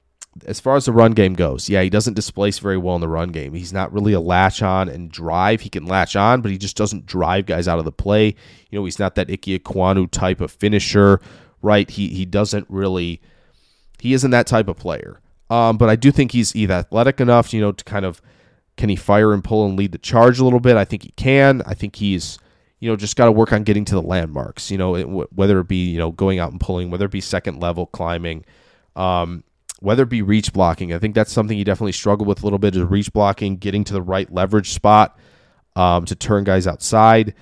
[0.46, 3.08] as far as the run game goes yeah he doesn't displace very well in the
[3.08, 6.52] run game he's not really a latch on and drive he can latch on but
[6.52, 8.28] he just doesn't drive guys out of the play
[8.70, 11.22] you know he's not that Ike Ekwonu type of finisher
[11.62, 13.22] right he he doesn't really
[14.00, 15.20] he isn't that type of player
[15.54, 18.22] um, but I do think he's either athletic enough, you know, to kind of
[18.76, 20.78] can he fire and pull and lead the charge a little bit?
[20.78, 21.62] I think he can.
[21.68, 22.40] I think he's,
[22.80, 24.72] you know, just got to work on getting to the landmarks.
[24.72, 27.62] You know, whether it be you know going out and pulling, whether it be second
[27.62, 28.46] level climbing,
[28.96, 29.44] um,
[29.84, 30.94] whether it be reach blocking.
[30.94, 33.84] I think that's something he definitely struggled with a little bit is reach blocking, getting
[33.84, 35.20] to the right leverage spot
[35.76, 37.34] um, to turn guys outside.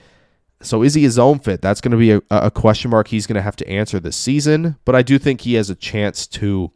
[0.59, 1.61] So is he his own fit?
[1.61, 4.17] That's going to be a, a question mark he's going to have to answer this
[4.17, 4.75] season.
[4.85, 6.71] But I do think he has a chance to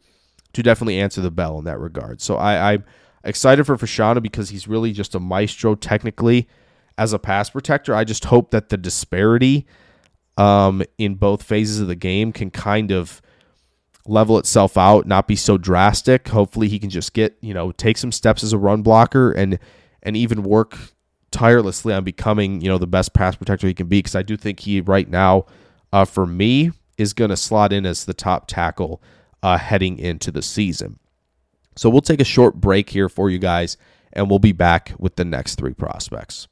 [0.52, 2.20] to definitely answer the bell in that regard.
[2.20, 2.84] So I, I'm
[3.24, 6.48] excited for Fashanu because he's really just a maestro technically
[6.96, 7.92] as a pass protector.
[7.92, 9.66] I just hope that the disparity
[10.36, 13.20] um, in both phases of the game can kind of
[14.08, 16.28] level itself out, not be so drastic.
[16.28, 19.58] Hopefully, he can just get you know take some steps as a run blocker and
[20.02, 20.78] and even work
[21.30, 23.98] tirelessly on becoming you know the best pass protector he can be.
[23.98, 25.46] Because I do think he right now,
[25.92, 29.02] uh, for me, is going to slot in as the top tackle
[29.42, 30.98] uh, heading into the season.
[31.76, 33.76] So we'll take a short break here for you guys,
[34.12, 36.48] and we'll be back with the next three prospects.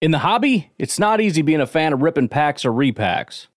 [0.00, 3.48] In the hobby, it's not easy being a fan of ripping packs or repacks.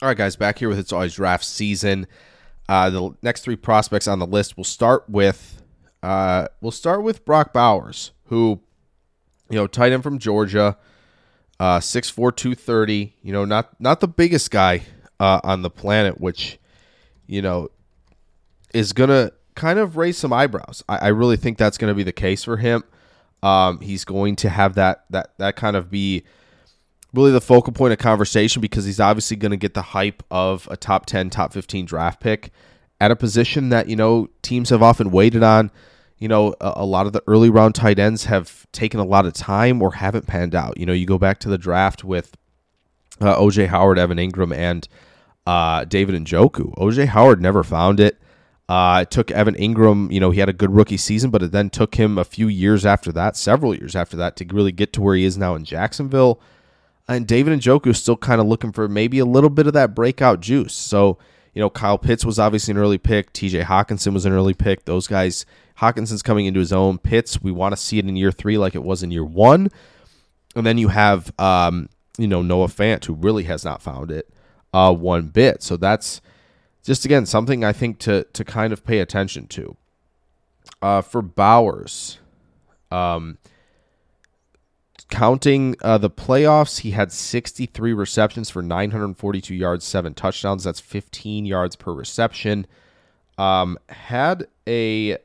[0.00, 2.06] All right, guys, back here with It's Always Draft Season.
[2.68, 5.60] Uh, the next three prospects on the list, we'll start with
[6.04, 8.60] uh, we'll start with Brock Bowers, who,
[9.50, 10.78] you know, tight end from Georgia,
[11.58, 14.82] uh, 6'4", 230, You know, not not the biggest guy
[15.18, 16.60] uh, on the planet, which,
[17.26, 17.68] you know,
[18.72, 20.84] is gonna kind of raise some eyebrows.
[20.88, 22.84] I, I really think that's gonna be the case for him.
[23.42, 26.22] Um, he's going to have that that that kind of be
[27.14, 30.68] really the focal point of conversation because he's obviously going to get the hype of
[30.70, 32.50] a top 10, top 15 draft pick
[33.00, 35.70] at a position that, you know, teams have often waited on.
[36.18, 39.24] You know, a, a, lot of the early round tight ends have taken a lot
[39.24, 40.76] of time or haven't panned out.
[40.76, 42.36] You know, you go back to the draft with
[43.20, 44.88] uh, OJ Howard, Evan Engram, and
[45.46, 46.74] uh, David Njoku.
[46.74, 48.20] OJ Howard never found it.
[48.68, 51.52] Uh, it took Evan Engram, you know, he had a good rookie season, but it
[51.52, 54.92] then took him a few years after that, several years after that, to really get
[54.92, 56.38] to where he is now in Jacksonville.
[57.08, 59.94] And David Njoku is still kind of looking for maybe a little bit of that
[59.94, 60.74] breakout juice.
[60.74, 61.16] So,
[61.54, 63.32] you know, Kyle Pitts was obviously an early pick.
[63.32, 64.84] TJ Hockenson was an early pick.
[64.84, 65.46] Those guys,
[65.78, 66.98] Hockenson's coming into his own.
[66.98, 69.70] Pitts, we want to see it in year three like it was in year one.
[70.54, 74.28] And then you have, um, you know, Noah Fant, who really has not found it
[74.74, 75.62] uh, one bit.
[75.62, 76.20] So that's
[76.82, 79.76] just, again, something I think to, to kind of pay attention to.
[80.82, 82.18] Uh, for Bowers,
[82.90, 83.38] um,
[85.10, 90.64] counting uh, the playoffs, he had 63 receptions for 942 yards, seven touchdowns.
[90.64, 92.66] That's 15 yards per reception.
[93.36, 95.18] Um, had a,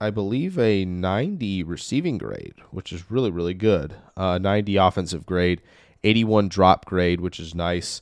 [0.00, 3.94] I believe, a 90 receiving grade, which is really, really good.
[4.16, 5.60] Uh, 90 offensive grade,
[6.02, 8.00] 81 drop grade, which is nice.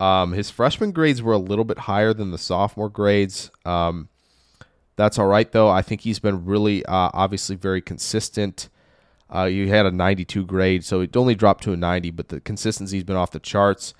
[0.00, 3.50] Um, his freshman grades were a little bit higher than the sophomore grades.
[3.64, 4.08] Um,
[4.96, 5.68] that's all right, though.
[5.68, 8.68] I think he's been really, uh, obviously, very consistent.
[9.32, 12.40] Uh, you had a 92 grade, so it only dropped to a 90, but the
[12.40, 13.92] consistency's been off the charts.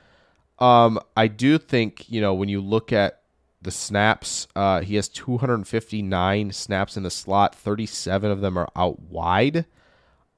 [0.59, 3.21] Um, I do think, you know, when you look at
[3.61, 9.01] the snaps, uh, he has 259 snaps in the slot, 37 of them are out
[9.01, 9.67] wide,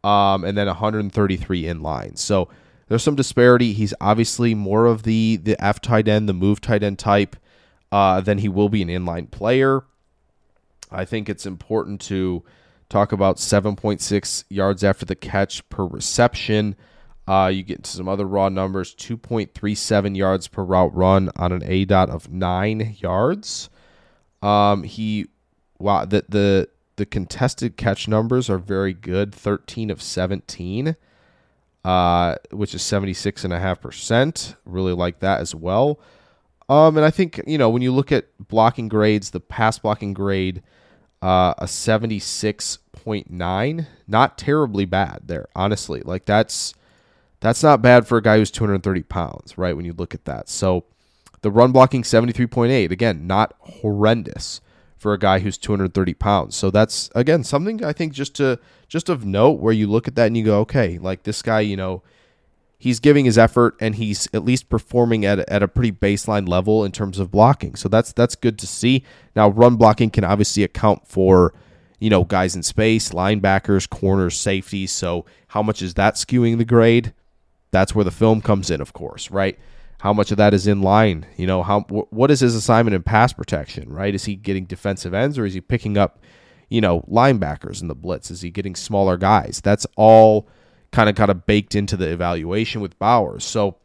[0.02, 2.16] um, and then 133 in line.
[2.16, 2.48] So
[2.88, 3.74] there's some disparity.
[3.74, 7.36] He's obviously more of the the F tight end, the move tight end type,
[7.92, 9.84] uh, than he will be an inline player.
[10.90, 12.42] I think it's important to
[12.88, 16.74] Talk about 7.6 yards after the catch per reception.
[17.26, 21.60] Uh, you get into some other raw numbers 2.37 yards per route run on an
[21.60, 23.68] aDOT of nine yards.
[24.40, 25.26] Um, he,
[25.78, 30.96] wow, the, the, the contested catch numbers are very good 13 of 17,
[31.84, 34.56] uh, which is 76.5%.
[34.64, 36.00] Really like that as well.
[36.68, 40.12] Um, and I think you know when you look at blocking grades, the pass blocking
[40.12, 40.62] grade,
[41.22, 45.48] uh, a seventy six point nine, not terribly bad there.
[45.54, 46.74] Honestly, like that's
[47.40, 49.76] that's not bad for a guy who's two hundred thirty pounds, right?
[49.76, 50.84] When you look at that, so
[51.42, 54.60] the run blocking seventy three point eight, again, not horrendous
[54.98, 56.56] for a guy who's 230 pounds.
[56.56, 58.58] So that's again something I think just to
[58.88, 61.60] just of note where you look at that and you go, okay, like this guy,
[61.60, 62.02] you know,
[62.78, 66.84] he's giving his effort and he's at least performing at at a pretty baseline level
[66.84, 67.74] in terms of blocking.
[67.74, 69.04] So that's that's good to see.
[69.34, 71.52] Now run blocking can obviously account for
[71.98, 74.92] you know guys in space, linebackers, corners, safeties.
[74.92, 77.12] So how much is that skewing the grade?
[77.70, 79.58] That's where the film comes in, of course, right?
[80.00, 81.26] How much of that is in line?
[81.36, 84.14] You know, how what is his assignment in pass protection, right?
[84.14, 86.20] Is he getting defensive ends or is he picking up,
[86.68, 88.30] you know, linebackers in the blitz?
[88.30, 89.60] Is he getting smaller guys?
[89.62, 90.48] That's all
[90.92, 93.44] kind of kind of baked into the evaluation with Bowers.
[93.44, 93.76] So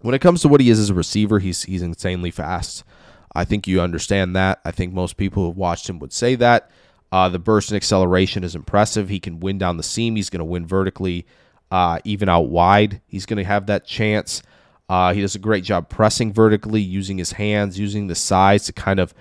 [0.00, 2.84] when it comes to what he is as a receiver, he's he's insanely fast.
[3.34, 4.60] I think you understand that.
[4.64, 6.70] I think most people who watched him would say that.
[7.10, 9.08] Uh, the burst and acceleration is impressive.
[9.08, 10.16] He can win down the seam.
[10.16, 11.26] He's going to win vertically,
[11.70, 13.00] uh, even out wide.
[13.06, 14.42] He's going to have that chance.
[14.88, 18.72] Uh, he does a great job pressing vertically, using his hands, using the size to
[18.72, 19.14] kind of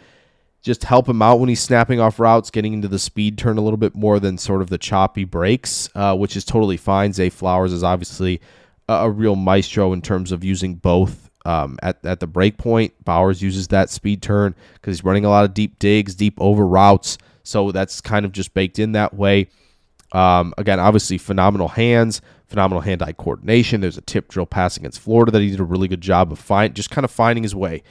[0.61, 3.61] just help him out when he's snapping off routes, getting into the speed turn a
[3.61, 7.13] little bit more than sort of the choppy breaks, uh, which is totally fine.
[7.13, 8.41] Zay Flowers is obviously
[8.89, 12.93] a, a real maestro in terms of using both um, at, at the break point.
[13.05, 16.67] Bowers uses that speed turn because he's running a lot of deep digs, deep over
[16.67, 17.17] routes.
[17.43, 19.47] So that's kind of just baked in that way.
[20.11, 23.79] Um, again, obviously, phenomenal hands, phenomenal hand eye coordination.
[23.79, 26.39] There's a tip drill pass against Florida that he did a really good job of
[26.39, 27.83] find, just kind of finding his way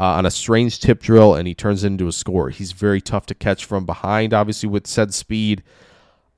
[0.00, 2.48] uh, on a strange tip drill and he turns it into a score.
[2.48, 5.62] He's very tough to catch from behind, obviously, with said speed.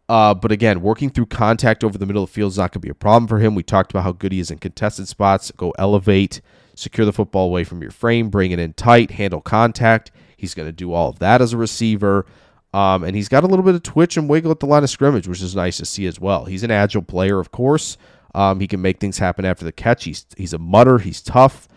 [0.09, 2.81] Uh, but again, working through contact over the middle of the field is not going
[2.81, 3.55] to be a problem for him.
[3.55, 5.53] We talked about how good he is in contested spots.
[5.53, 6.41] Go elevate,
[6.75, 10.11] secure the football away from your frame, bring it in tight, handle contact.
[10.37, 12.27] He's going to do all of that as a receiver.
[12.75, 14.91] Um, and he's got a little bit of twitch and wiggle at the line of
[14.91, 16.47] scrimmage, which is nice to see as well.
[16.47, 17.97] He's an agile player, of course.
[18.35, 20.03] Um, he can make things happen after the catch.
[20.03, 20.99] He's he's a mutter.
[20.99, 21.69] He's tough.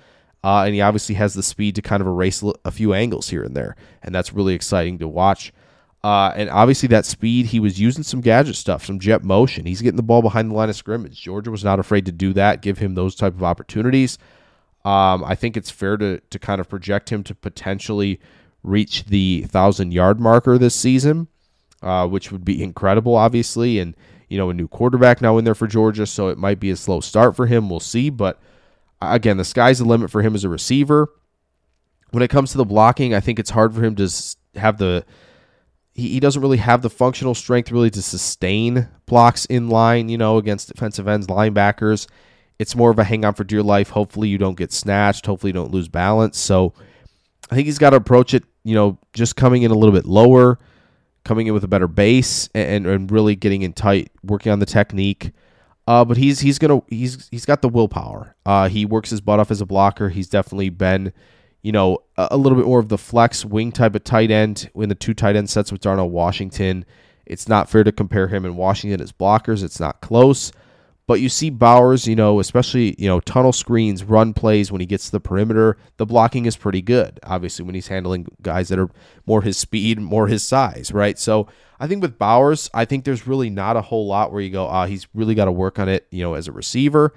[0.45, 3.41] Uh, and he obviously has the speed to kind of erase a few angles here
[3.41, 5.51] and there, and that's really exciting to watch.
[6.03, 9.65] Uh, and obviously, that speed, he was using some gadget stuff, some jet motion.
[9.65, 11.19] He's getting the ball behind the line of scrimmage.
[11.19, 14.19] Georgia was not afraid to do that, give him those type of opportunities.
[14.83, 18.19] Um, I think it's fair to to kind of project him to potentially
[18.61, 21.27] reach the thousand yard marker this season,
[21.81, 23.79] uh, which would be incredible, obviously.
[23.79, 23.95] And
[24.29, 26.75] you know, a new quarterback now in there for Georgia, so it might be a
[26.75, 27.67] slow start for him.
[27.67, 28.39] We'll see, but
[29.01, 31.09] again, the sky's the limit for him as a receiver.
[32.11, 34.09] When it comes to the blocking, I think it's hard for him to
[34.55, 35.05] have the
[35.95, 40.17] he, he doesn't really have the functional strength really to sustain blocks in line, you
[40.17, 42.07] know, against defensive ends, linebackers.
[42.59, 43.89] It's more of a hang on for dear life.
[43.89, 45.25] Hopefully you don't get snatched.
[45.25, 46.37] Hopefully you don't lose balance.
[46.37, 46.73] So
[47.49, 50.05] I think he's got to approach it, you know, just coming in a little bit
[50.05, 50.59] lower,
[51.23, 54.65] coming in with a better base and, and really getting in tight, working on the
[54.65, 55.31] technique.
[55.87, 58.35] Uh, but he's he's gonna he's he's got the willpower.
[58.45, 60.09] Uh, he works his butt off as a blocker.
[60.09, 61.13] He's definitely been,
[61.61, 64.69] you know, a, a, little bit more of the flex wing type of tight end
[64.75, 66.85] in the two tight end sets with Darnell Washington.
[67.25, 69.63] It's not fair to compare him and Washington as blockers.
[69.63, 70.51] It's not close.
[71.07, 74.87] But you see Bowers, you know, especially, you know, tunnel screens, run plays when he
[74.87, 77.19] gets to the perimeter, the blocking is pretty good.
[77.23, 78.89] Obviously, when he's handling guys that are
[79.27, 81.19] more his speed, more his size, right?
[81.19, 81.47] So
[81.79, 84.65] I think with Bowers, I think there's really not a whole lot where you go,
[84.65, 87.13] ah, he's really got to work on it, you know, as a receiver.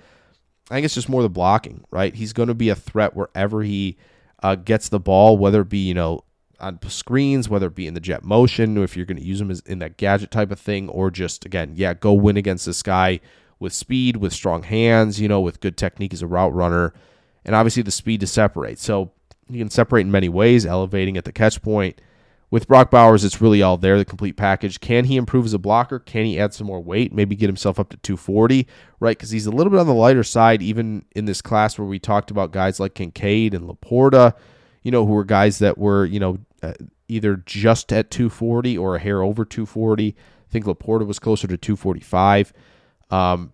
[0.70, 2.14] I think it's just more the blocking, right?
[2.14, 3.96] He's going to be a threat wherever he
[4.42, 6.24] uh, gets the ball, whether it be, you know,
[6.60, 9.50] on screens, whether it be in the jet motion, if you're going to use him
[9.50, 12.82] as in that gadget type of thing, or just, again, yeah, go win against this
[12.82, 13.20] guy
[13.58, 16.92] with speed, with strong hands, you know, with good technique as a route runner,
[17.44, 18.78] and obviously the speed to separate.
[18.78, 19.12] So
[19.50, 22.00] he can separate in many ways, elevating at the catch point.
[22.50, 24.80] With Brock Bowers, it's really all there, the complete package.
[24.80, 25.98] Can he improve as a blocker?
[25.98, 27.12] Can he add some more weight?
[27.12, 28.66] Maybe get himself up to 240,
[29.00, 29.16] right?
[29.16, 31.98] Because he's a little bit on the lighter side, even in this class where we
[31.98, 34.34] talked about guys like Kincaid and Laporta,
[34.82, 36.72] you know, who were guys that were, you know, uh,
[37.08, 40.16] either just at 240 or a hair over 240.
[40.16, 42.54] I think Laporta was closer to 245.
[43.10, 43.52] Um,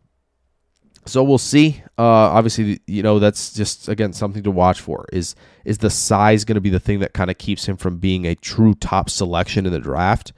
[1.06, 1.82] so we'll see.
[1.98, 5.06] Uh, obviously, you know that's just again something to watch for.
[5.12, 5.34] Is
[5.64, 8.26] is the size going to be the thing that kind of keeps him from being
[8.26, 10.32] a true top selection in the draft,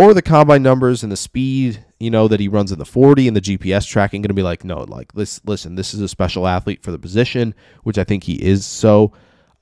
[0.00, 3.28] or the combine numbers and the speed, you know, that he runs in the 40
[3.28, 6.08] and the GPS tracking going to be like, no, like this, listen, this is a
[6.08, 8.64] special athlete for the position, which I think he is.
[8.64, 9.12] So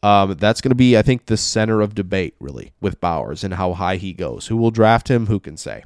[0.02, 3.54] um, that's going to be, I think, the center of debate really with Bowers and
[3.54, 4.46] how high he goes.
[4.46, 5.26] Who will draft him?
[5.26, 5.82] Who can say?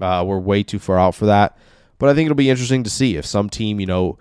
[0.00, 1.58] Uh, we're way too far out for that.
[1.98, 4.18] But I think it'll be interesting to see if some team, you know,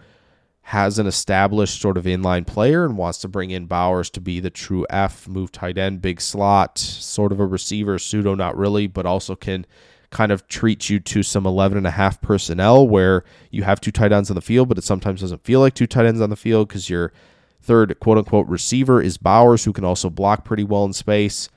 [0.61, 4.41] has an established sort of inline player and wants to bring in Bowers to be
[4.41, 8.85] the true F, move tight end, big slot, sort of a receiver, pseudo, not really,
[8.85, 9.65] but also can
[10.09, 13.91] kind of treat you to some 11 and a half personnel where you have two
[13.91, 16.29] tight ends on the field, but it sometimes doesn't feel like two tight ends on
[16.29, 17.13] the field because your
[17.61, 21.49] third quote unquote receiver is Bowers, who can also block pretty well in space.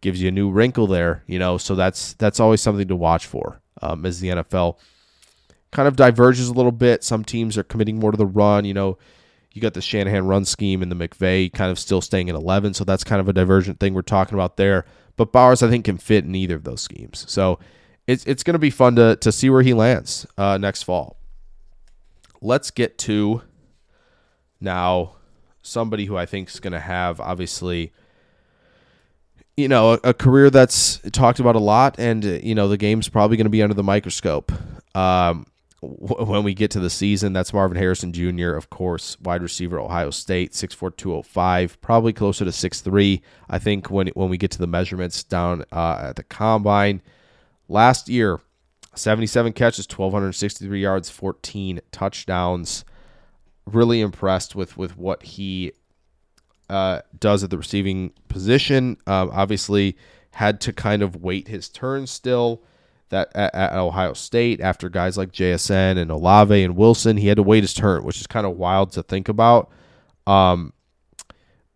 [0.00, 3.26] Gives you a new wrinkle there, you know, so that's that's always something to watch
[3.26, 4.78] for um, as the NFL
[5.70, 7.04] kind of diverges a little bit.
[7.04, 8.98] Some teams are committing more to the run, you know.
[9.52, 12.74] You got the Shanahan run scheme and the McVay kind of still staying at 11,
[12.74, 14.84] so that's kind of a divergent thing we're talking about there.
[15.16, 17.24] But Bowers, I think, can fit in either of those schemes.
[17.28, 17.58] So
[18.06, 21.16] it's it's going to be fun to to see where he lands uh, next fall.
[22.40, 23.42] Let's get to
[24.60, 25.16] now
[25.62, 27.92] somebody who I think is going to have obviously
[29.56, 32.76] you know a, a, career that's talked about a lot, and uh, you know the
[32.76, 34.52] game's probably going to be under the microscope.
[34.94, 35.46] Um,
[35.80, 40.10] when we get to the season, that's Marvin Harrison Jr., of course, wide receiver, Ohio
[40.10, 44.66] State, 6'4", 205, probably closer to 6'3", I think when when we get to the
[44.66, 47.00] measurements down uh, at the combine.
[47.68, 48.40] Last year,
[48.94, 52.84] 77 catches, 1,263 yards, 14 touchdowns.
[53.66, 55.72] Really impressed with with what he
[56.68, 58.96] uh, does at the receiving position.
[59.06, 59.96] Um, obviously,
[60.32, 62.62] had to kind of wait his turn still.
[63.10, 67.36] That at, at, Ohio State, after guys like JSN and Olave and Wilson, he had
[67.36, 69.70] to wait his turn, which is kind of wild to think about.
[70.26, 70.74] Um,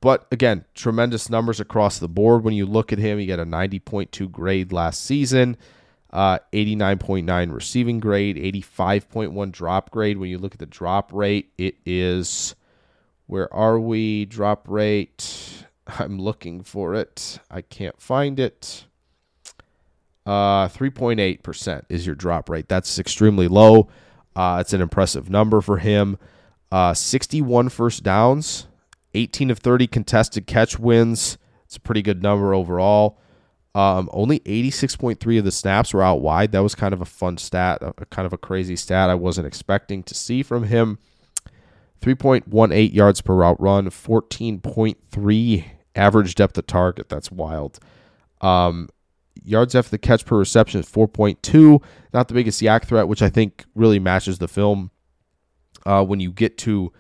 [0.01, 2.45] but again, tremendous numbers across the board.
[2.45, 5.57] When you look at him, he got a 90.2 grade last season
[6.13, 10.19] uh, 89.9 receiving grade, 85.1 drop grade.
[10.19, 12.55] When you look at the drop rate, it is
[13.27, 14.27] where are we?
[14.27, 15.65] Drop rate.
[15.87, 17.39] I'm looking for it.
[17.51, 18.85] I can't find it.
[20.25, 22.69] Uh, 3.8% is your drop rate.
[22.69, 23.89] That's extremely low.
[24.37, 26.19] Uh, it's an impressive number for him.
[26.71, 28.67] Uh, 61 first downs,
[29.15, 31.39] 18 of 30 contested catch wins.
[31.67, 33.19] It's a pretty good number overall.
[33.75, 36.53] Um, only 86.3 of the snaps were out wide.
[36.53, 39.47] That was kind of a fun stat, a, kind of a crazy stat I wasn't
[39.47, 40.99] expecting to see from him.
[42.01, 45.65] 3.18 yards per route run, 14.3
[45.95, 47.09] average depth of target.
[47.09, 47.79] That's wild.
[48.41, 48.89] Um,
[49.43, 51.83] yards after the catch per reception is 4.2.
[52.13, 54.91] Not the biggest YAC threat, which I think really matches the film.
[55.85, 56.93] Uh, when you get to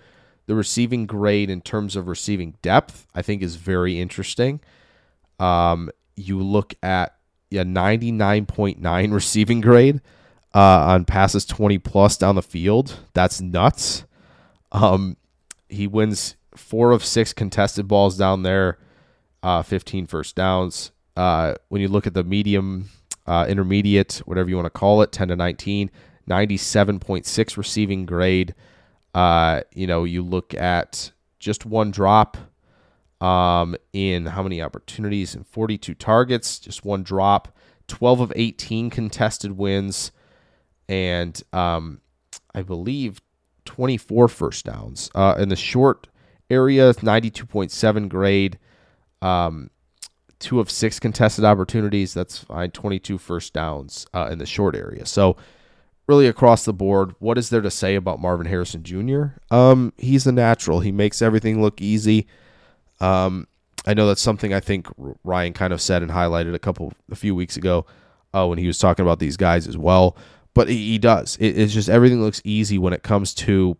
[0.46, 4.60] the receiving grade in terms of receiving depth, I think is very interesting.
[5.38, 7.16] Um, you look at
[7.52, 10.00] a 99.9 receiving grade
[10.54, 13.00] uh, on passes 20 plus down the field.
[13.14, 14.04] That's nuts.
[14.72, 15.16] Um,
[15.68, 18.78] he wins four of six contested balls down there,
[19.42, 20.90] uh, 15 first downs.
[21.16, 22.88] Uh, when you look at the medium,
[23.26, 25.90] uh, intermediate, whatever you want to call it, 10 to 19,
[26.28, 28.54] 97.6 receiving grade.
[29.14, 32.36] Uh, you know, you look at just one drop
[33.20, 37.56] um, in how many opportunities and 42 targets, just one drop,
[37.88, 40.12] 12 of 18 contested wins,
[40.88, 42.00] and um,
[42.54, 43.20] I believe
[43.64, 45.10] 24 first downs.
[45.14, 46.08] Uh, in the short
[46.50, 48.58] area, 92.7 grade,
[49.20, 49.70] um,
[50.42, 52.12] two of six contested opportunities.
[52.12, 52.70] That's fine.
[52.70, 55.06] 22 first downs uh, in the short area.
[55.06, 55.36] So,
[56.06, 59.26] really across the board, what is there to say about Marvin Harrison Jr.?
[59.50, 60.80] Um, he's a natural.
[60.80, 62.26] He makes everything look easy.
[63.00, 63.46] Um,
[63.86, 64.88] I know that's something I think
[65.24, 67.86] Ryan kind of said and highlighted a couple a few weeks ago
[68.34, 70.16] uh, when he was talking about these guys as well.
[70.54, 71.36] But he, he does.
[71.36, 73.76] It, it's just everything looks easy when it comes to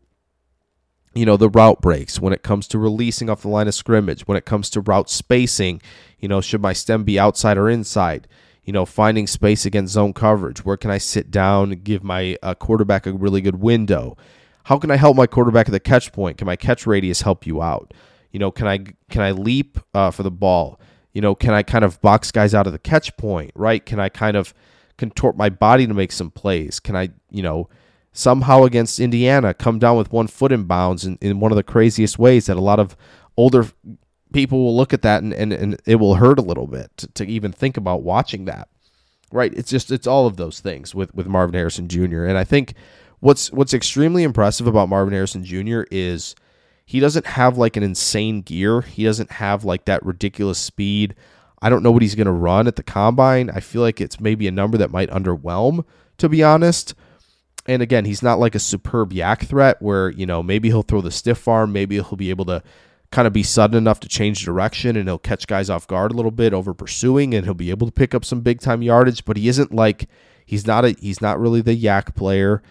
[1.15, 4.23] you know the route breaks when it comes to releasing off the line of scrimmage
[4.23, 5.81] when it comes to route spacing
[6.19, 8.27] you know should my stem be outside or inside
[8.65, 12.37] you know finding space against zone coverage where can i sit down and give my
[12.43, 14.17] uh, quarterback a really good window
[14.65, 17.47] how can i help my quarterback at the catch point can my catch radius help
[17.47, 17.93] you out
[18.33, 18.79] you know, can I
[19.11, 20.81] can I leap uh, for the ball?
[21.13, 23.53] You know, can I kind of box guys out of the catch point?
[23.55, 23.85] Right?
[23.85, 24.53] Can I kind of
[24.97, 26.81] contort my body to make some plays?
[26.81, 27.69] Can I, you know,
[28.13, 31.63] somehow against Indiana come down with one foot in bounds in, in one of the
[31.63, 32.97] craziest ways that a lot of
[33.37, 33.67] older
[34.33, 37.07] people will look at that and, and, and it will hurt a little bit to,
[37.09, 38.69] to even think about watching that.
[39.31, 39.53] Right?
[39.55, 42.25] It's just it's all of those things with with Marvin Harrison Jr.
[42.25, 42.75] And I think
[43.21, 45.85] what's what's extremely impressive about Marvin Harrison Jr.
[45.91, 46.35] is
[46.85, 48.83] he doesn't have like an insane gear.
[48.83, 51.15] He doesn't have like that ridiculous speed.
[51.63, 53.49] I don't know what he's going to run at the combine.
[53.49, 55.87] I feel like it's maybe a number that might underwhelm,
[56.19, 56.95] to be honest.
[57.67, 61.01] And again, he's not like a superb YAC threat where, you know, maybe he'll throw
[61.01, 62.63] the stiff arm, maybe he'll be able to
[63.13, 66.15] kind of be sudden enough to change direction and he'll catch guys off guard a
[66.15, 69.25] little bit over pursuing and he'll be able to pick up some big time yardage,
[69.25, 70.09] but he isn't like
[70.45, 72.63] he's not a he's not really the YAC player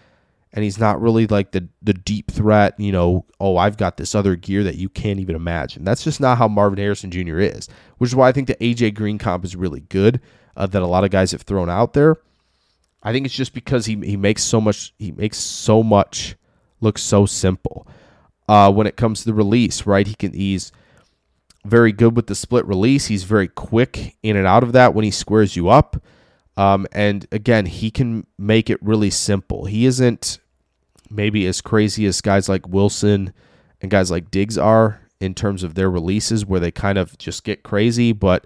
[0.52, 4.14] and he's not really like the the deep threat, you know, oh, I've got this
[4.14, 5.84] other gear that you can't even imagine.
[5.84, 7.38] That's just not how Marvin Harrison Jr.
[7.38, 7.68] is,
[7.98, 10.20] which is why I think the AJ Green comp is really good
[10.56, 12.16] uh, that a lot of guys have thrown out there.
[13.02, 16.36] I think it's just because he he makes so much he makes so much
[16.80, 17.86] look so simple.
[18.48, 20.06] Uh, when it comes to the release, right?
[20.06, 20.72] He can he's
[21.64, 23.06] very good with the split release.
[23.06, 26.02] He's very quick in and out of that when he squares you up.
[26.56, 29.64] Um, and again, he can make it really simple.
[29.64, 30.38] He isn't
[31.08, 33.32] maybe as crazy as guys like Wilson
[33.80, 37.44] and guys like Diggs are in terms of their releases, where they kind of just
[37.44, 38.44] get crazy, but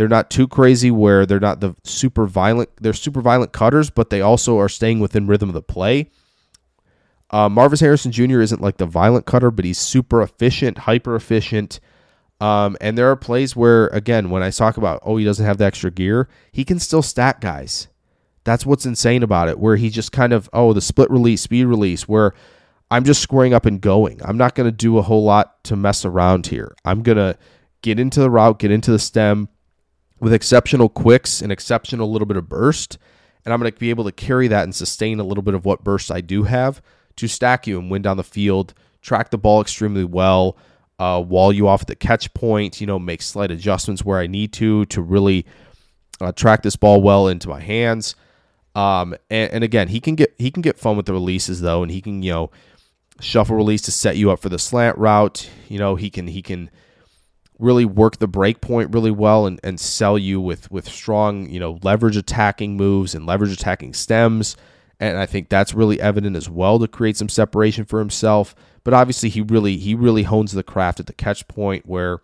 [0.00, 2.70] they're not too crazy where they're not the super violent.
[2.80, 6.10] They're super violent cutters, but they also are staying within rhythm of the play.
[7.28, 8.40] Uh, Marvis Harrison Jr.
[8.40, 11.80] isn't like the violent cutter, but he's super efficient, hyper efficient.
[12.40, 15.58] Um, and there are plays where, again, when I talk about, oh, he doesn't have
[15.58, 17.88] the extra gear, he can still stack guys.
[18.44, 21.66] That's what's insane about it, where he just kind of, oh, the split release, speed
[21.66, 22.32] release, where
[22.90, 24.22] I'm just squaring up and going.
[24.24, 26.74] I'm not going to do a whole lot to mess around here.
[26.86, 27.36] I'm going to
[27.82, 29.50] get into the route, get into the stem
[30.20, 32.98] with exceptional quicks and exceptional little bit of burst.
[33.44, 35.64] And I'm going to be able to carry that and sustain a little bit of
[35.64, 36.82] what burst I do have
[37.16, 40.56] to stack you and win down the field, track the ball extremely well
[41.00, 44.26] uh, wall you off at the catch point, you know, make slight adjustments where I
[44.26, 45.46] need to to really
[46.20, 48.14] uh, track this ball well into my hands.
[48.74, 51.82] Um, and, and, again, he can get he can get fun with the releases though,
[51.82, 52.50] and he can you know
[53.18, 55.48] shuffle release to set you up for the slant route.
[55.68, 56.70] You know, he can he can
[57.60, 61.60] really work the break point really well and, and sell you with with strong you
[61.60, 64.56] know leverage attacking moves and leverage attacking stems.
[64.98, 68.54] And I think that's really evident as well to create some separation for himself.
[68.84, 72.20] But obviously, he really he really hones the craft at the catch point where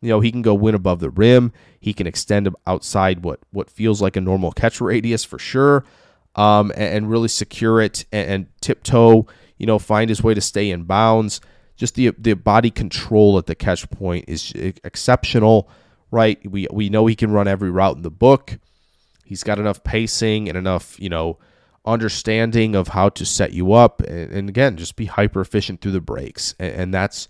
[0.00, 1.52] you know he can go win above the rim.
[1.80, 5.84] He can extend outside what what feels like a normal catch radius for sure,
[6.34, 9.26] um, and, and, really secure it and, and tiptoe.
[9.56, 11.40] You know, find his way to stay in bounds.
[11.78, 15.70] Just the the body control at the catch point is exceptional,
[16.10, 16.38] right?
[16.44, 18.58] We we know he can run every route in the book.
[19.24, 21.38] He's got enough pacing and enough, you know,
[21.86, 25.92] understanding of how to set you up, and, and again, just be hyper efficient through
[25.92, 26.54] the breaks.
[26.58, 27.28] And, and, that's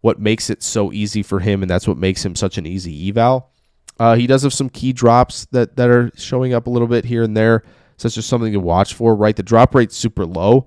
[0.00, 3.08] what makes it so easy for him, and that's what makes him such an easy
[3.08, 3.50] eval.
[3.98, 7.04] Uh, he does have some key drops that, that are showing up a little bit
[7.04, 7.62] here and there.
[7.96, 9.36] So that's just something to watch for, right?
[9.36, 10.66] The drop rate's super low,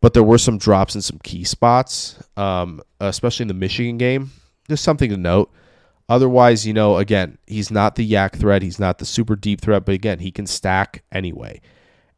[0.00, 4.30] but there were some drops in some key spots, um, especially in the Michigan game.
[4.68, 5.50] Just something to note.
[6.08, 8.62] Otherwise, you know, again, he's not the YAC threat.
[8.62, 11.60] He's not the super deep threat, but again, he can stack anyway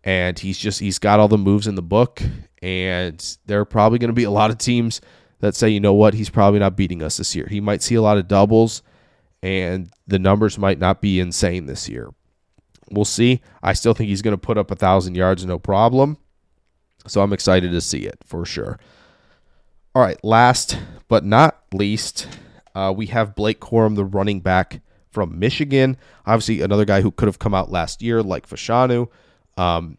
[0.04, 2.22] and he's just he's got all the moves in the book
[2.62, 5.00] and there are probably going to be a lot of teams
[5.40, 7.94] that say you know what he's probably not beating us this year he might see
[7.94, 8.82] a lot of doubles
[9.42, 12.10] and the numbers might not be insane this year
[12.90, 16.16] we'll see i still think he's going to put up a thousand yards no problem
[17.06, 18.78] so i'm excited to see it for sure
[19.94, 20.78] all right last
[21.08, 22.28] but not least
[22.74, 24.80] uh, we have blake corum the running back
[25.10, 25.96] from michigan
[26.26, 29.08] obviously another guy who could have come out last year like fashanu
[29.56, 29.98] um,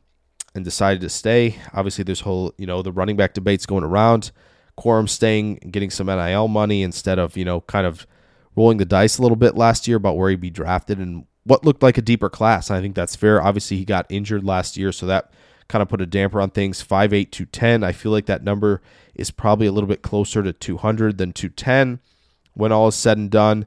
[0.53, 1.55] and decided to stay.
[1.73, 4.31] Obviously, this whole you know the running back debates going around.
[4.77, 8.07] Corum staying getting some NIL money instead of you know kind of
[8.55, 11.63] rolling the dice a little bit last year about where he'd be drafted and what
[11.63, 12.69] looked like a deeper class.
[12.69, 13.41] I think that's fair.
[13.41, 15.31] Obviously, he got injured last year, so that
[15.71, 16.83] kind of put a damper on things.
[16.83, 17.83] 5'8 to 10.
[17.83, 18.81] I feel like that number
[19.15, 21.99] is probably a little bit closer to 200 than 210
[22.53, 23.65] when all is said and done.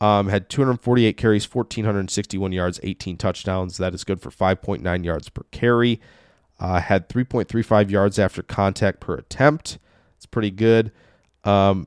[0.00, 3.76] Um, had 248 carries, 1,461 yards, 18 touchdowns.
[3.76, 6.00] That is good for 5.9 yards per carry.
[6.58, 9.78] Uh, had 3.35 yards after contact per attempt.
[10.16, 10.90] It's pretty good.
[11.44, 11.86] Um,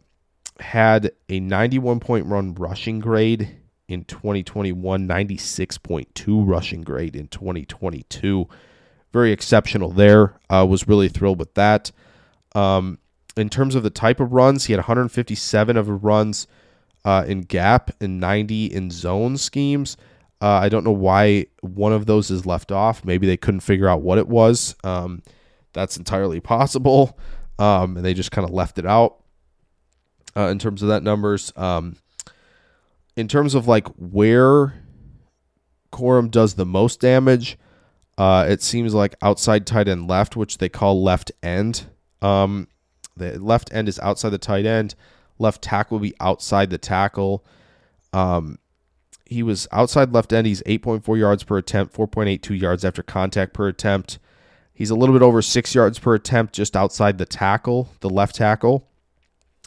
[0.60, 3.58] had a 91 point run rushing grade
[3.88, 8.48] in 2021, 96.2 rushing grade in 2022.
[9.18, 10.40] Very exceptional there.
[10.48, 11.92] Uh, was really thrilled with that.
[12.54, 13.00] Um,
[13.36, 16.46] in terms of the type of runs, he had 157 of runs
[17.04, 19.98] uh, in gap and 90 in zone schemes.
[20.40, 23.04] Uh, I don't know why one of those is left off.
[23.04, 24.76] Maybe they couldn't figure out what it was.
[24.84, 25.24] Um,
[25.74, 27.18] that's entirely possible.
[27.58, 29.18] Um, and they just kind of left it out
[30.36, 31.52] uh, in terms of that numbers.
[31.56, 31.96] Um,
[33.16, 34.76] in terms of like where
[35.92, 37.58] Corum does the most damage,
[38.18, 41.86] uh, it seems like outside tight end left, which they call left end.
[42.22, 42.68] Um,
[43.16, 44.96] the left end is outside the tight end.
[45.40, 47.46] Left tackle will be outside the tackle.
[48.14, 48.58] Um,
[49.26, 50.48] he was outside left end.
[50.48, 54.20] He's 8.4 yards per attempt, 4.82 yards after contact per attempt.
[54.74, 58.36] He's a little bit over six yards per attempt just outside the tackle, the left
[58.36, 58.88] tackle.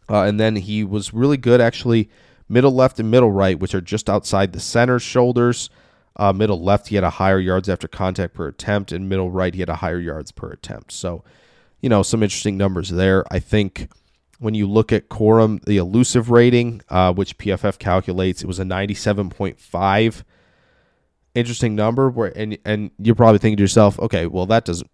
[0.08, 2.10] Uh, and then he was really good, actually,
[2.48, 5.70] middle left and middle right, which are just outside the center shoulders.
[6.16, 9.54] Uh, middle left, he had a higher yards after contact per attempt, and middle right,
[9.54, 10.92] he had a higher yards per attempt.
[10.92, 11.24] So
[11.80, 13.24] you know, some interesting numbers there.
[13.30, 13.88] I think
[14.38, 18.64] when you look at Corum, the elusive rating, uh, which PFF calculates, it was a
[18.64, 20.22] 97.5.
[21.34, 22.10] Interesting number.
[22.10, 24.90] Where and and you're probably thinking to yourself, okay, well that doesn't.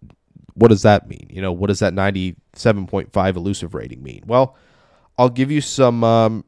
[0.53, 1.27] What does that mean?
[1.29, 4.23] You know, what does that 97.5 elusive rating mean?
[4.25, 4.55] Well,
[5.17, 6.45] I'll give you some um,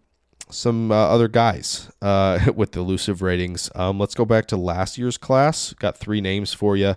[0.52, 3.70] some uh, other guys uh, with elusive ratings.
[3.76, 5.74] Um, let's go back to last year's class.
[5.74, 6.96] Got three names for you.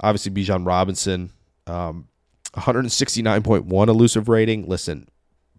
[0.00, 1.32] Obviously, Bijan Robinson,
[1.66, 2.08] um,
[2.54, 4.66] 169.1 elusive rating.
[4.66, 5.08] Listen,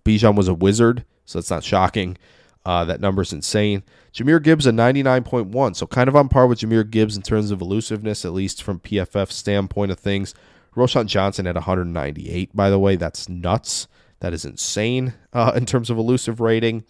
[0.03, 2.17] Bijan was a wizard, so that's not shocking.
[2.65, 3.81] Uh, that number's insane.
[4.13, 7.61] Jahmyr Gibbs a 99.1, so kind of on par with Jahmyr Gibbs in terms of
[7.61, 10.33] elusiveness, at least from PFF standpoint of things.
[10.75, 13.87] Roschon Johnson at 198, by the way, that's nuts.
[14.19, 16.83] That is insane uh, in terms of elusive rating.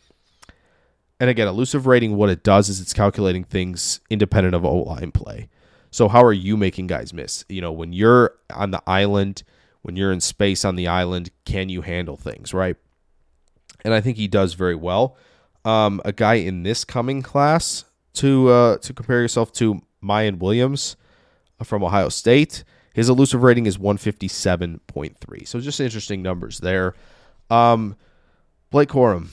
[1.19, 5.11] And again, elusive rating, what it does is it's calculating things independent of O line
[5.11, 5.49] play.
[5.89, 7.43] So how are you making guys miss?
[7.49, 9.43] You know, when you're on the island,
[9.81, 12.75] when you're in space on the island, can you handle things, right?
[13.83, 15.17] And I think he does very well.
[15.65, 20.97] Um, a guy in this coming class to uh, to compare yourself to Miyan Williams
[21.63, 22.63] from Ohio State.
[22.93, 25.47] His elusive rating is 157.3.
[25.47, 26.95] So just interesting numbers there.
[27.49, 27.95] Um,
[28.71, 29.27] Blake Corum.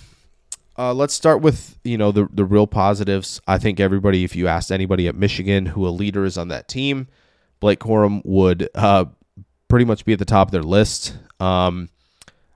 [0.77, 3.41] Uh, let's start with you know the the real positives.
[3.47, 6.67] I think everybody, if you asked anybody at Michigan who a leader is on that
[6.69, 7.07] team,
[7.61, 9.05] Blake Corum would uh,
[9.69, 11.17] pretty much be at the top of their list.
[11.39, 11.89] Um,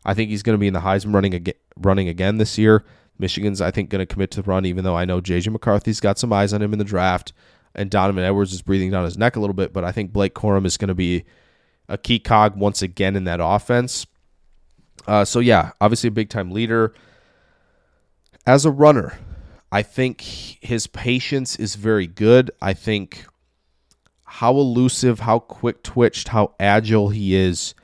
[0.04, 2.84] I think he's going to be in the Heisman running again, running again this year.
[3.20, 6.00] Michigan's, I think, going to commit to the run, even though I know JJ McCarthy's
[6.00, 7.32] got some eyes on him in the draft,
[7.74, 9.72] and Donovan Edwards is breathing down his neck a little bit.
[9.72, 11.24] But I think Blake Corum is going to be
[11.88, 14.06] a key cog once again in that offense.
[15.06, 16.92] Uh, so yeah, obviously a big time leader.
[18.48, 19.18] As a runner,
[19.70, 22.50] I think his patience is very good.
[22.62, 23.26] I think
[24.24, 27.74] how elusive, how quick twitched, how agile he is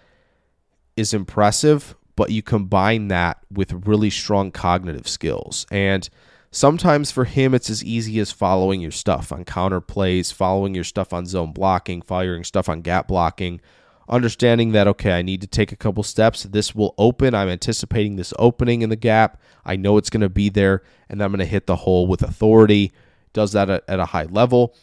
[0.97, 5.67] is impressive, but you combine that with really strong cognitive skills.
[5.71, 6.09] And
[6.51, 10.83] sometimes for him, it's as easy as following your stuff on counter plays, following your
[10.83, 13.61] stuff on zone blocking, following stuff on gap blocking,
[14.09, 16.43] understanding that, okay, I need to take a couple steps.
[16.45, 17.35] This will open.
[17.35, 19.41] I'm anticipating this opening in the gap.
[19.65, 22.23] I know it's going to be there, and I'm going to hit the hole with
[22.23, 22.93] authority.
[23.33, 24.75] Does that at, a high level.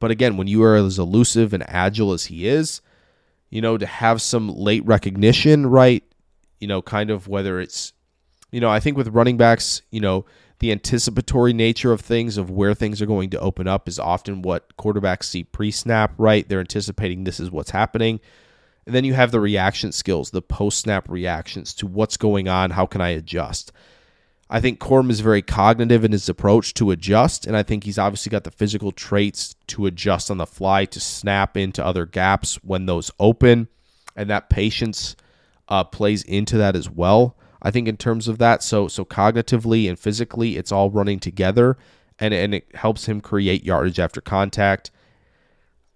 [0.00, 2.80] But again, when you are as elusive and agile as he is,
[3.50, 6.02] you know, to have some late recognition, right?
[6.60, 7.92] You know, kind of whether it's,
[8.50, 10.26] you know, I think with running backs, you know,
[10.58, 14.42] the anticipatory nature of things, of where things are going to open up, is often
[14.42, 16.48] what quarterbacks see pre snap, right?
[16.48, 18.20] They're anticipating this is what's happening.
[18.86, 22.70] And then you have the reaction skills, the post snap reactions to what's going on.
[22.70, 23.72] How can I adjust?
[24.50, 27.98] I think Corum is very cognitive in his approach to adjust, and I think he's
[27.98, 32.56] obviously got the physical traits to adjust on the fly to snap into other gaps
[32.62, 33.68] when those open,
[34.14, 35.16] and that patience
[35.68, 37.36] uh, plays into that as well.
[37.62, 41.78] I think in terms of that, so so cognitively and physically, it's all running together,
[42.18, 44.90] and and it helps him create yardage after contact.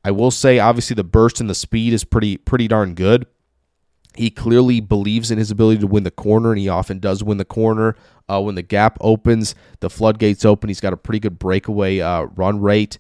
[0.05, 3.27] I will say, obviously, the burst and the speed is pretty pretty darn good.
[4.15, 7.39] He clearly believes in his ability to win the corner, and he often does win
[7.39, 7.95] the corner.
[8.29, 10.69] Uh, when the gap opens, the floodgates open.
[10.69, 12.99] He's got a pretty good breakaway uh, run rate,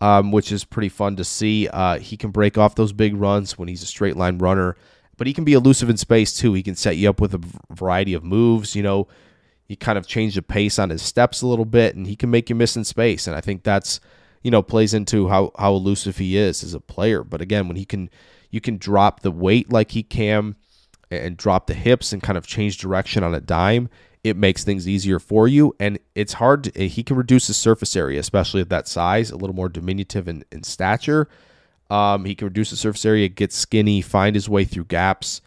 [0.00, 1.68] um, which is pretty fun to see.
[1.68, 4.76] Uh, he can break off those big runs when he's a straight line runner,
[5.16, 6.52] but he can be elusive in space too.
[6.54, 8.76] He can set you up with a variety of moves.
[8.76, 9.08] You know,
[9.64, 12.30] he kind of change the pace on his steps a little bit, and he can
[12.30, 13.26] make you miss in space.
[13.26, 14.00] And I think that's
[14.48, 17.22] you know plays into how how elusive he is as a player.
[17.22, 18.08] But again, when he can
[18.50, 20.56] you can drop the weight like he can
[21.10, 23.90] and drop the hips and kind of change direction on a dime,
[24.24, 25.76] it makes things easier for you.
[25.78, 26.64] And it's hard.
[26.64, 30.28] To, he can reduce his surface area, especially at that size, a little more diminutive
[30.28, 31.28] in, in stature.
[31.90, 35.42] Um, he can reduce the surface area, get skinny, find his way through gaps.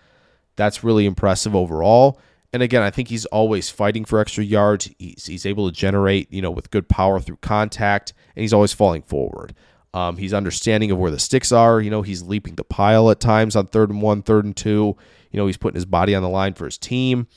[0.57, 2.19] That's really impressive overall.
[2.53, 4.91] And again, I think he's always fighting for extra yards.
[4.99, 8.73] He's, he's able to generate, you know, with good power through contact, and he's always
[8.73, 9.53] falling forward.
[9.93, 11.81] Um, he's understanding of where the sticks are.
[11.81, 14.95] You know, he's leaping the pile at times on third and one, third and two.
[15.31, 17.27] You know, he's putting his body on the line for his team.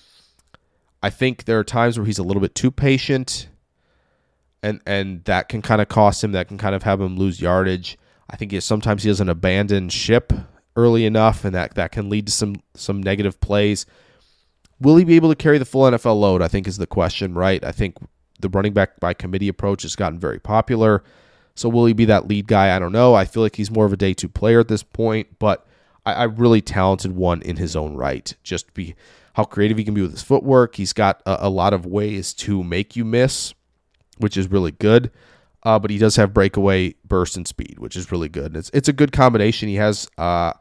[1.03, 3.49] I think there are times where he's a little bit too patient,
[4.63, 6.33] and and that can kind of cost him.
[6.33, 7.99] That can kind of have him lose yardage.
[8.31, 10.33] I think he, sometimes he doesn't abandon ship
[10.77, 13.85] early enough, and that that can lead to some some negative plays.
[14.81, 16.41] Will he be able to carry the full NFL load?
[16.43, 17.63] I think is the question, right?
[17.65, 17.97] I think
[18.41, 21.03] the running back by committee approach has gotten very popular.
[21.55, 22.75] So will he be that lead guy?
[22.75, 23.15] I don't know.
[23.15, 25.67] I feel like he's more of a day two player at this point, but
[26.05, 28.35] I, I really talented one in his own right.
[28.43, 28.95] Just be
[29.35, 30.77] how creative he can be with his footwork.
[30.77, 33.55] He's got a, a lot of ways to make you miss,
[34.19, 35.11] which is really good.
[35.63, 38.47] Uh, but he does have breakaway burst and speed, which is really good.
[38.47, 39.69] And it's it's a good combination.
[39.69, 40.53] He has uh,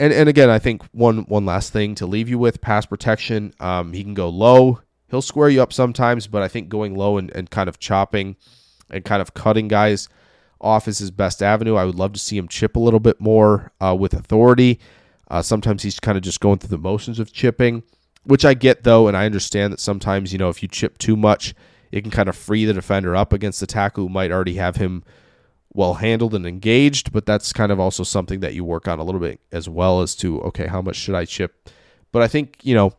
[0.00, 3.52] and and again, I think one one last thing to leave you with pass protection.
[3.60, 4.80] Um, he can go low.
[5.08, 8.36] He'll square you up sometimes, but I think going low and, and kind of chopping
[8.90, 10.08] and kind of cutting guys
[10.60, 11.76] off is his best avenue.
[11.76, 14.80] I would love to see him chip a little bit more uh, with authority.
[15.30, 17.82] Uh, sometimes he's kind of just going through the motions of chipping,
[18.24, 21.16] which I get though, and I understand that sometimes you know if you chip too
[21.16, 21.54] much,
[21.92, 24.76] it can kind of free the defender up against the tackle who might already have
[24.76, 25.04] him
[25.72, 29.04] well handled and engaged, but that's kind of also something that you work on a
[29.04, 31.68] little bit as well as to okay, how much should I chip?
[32.10, 32.94] But I think, you know,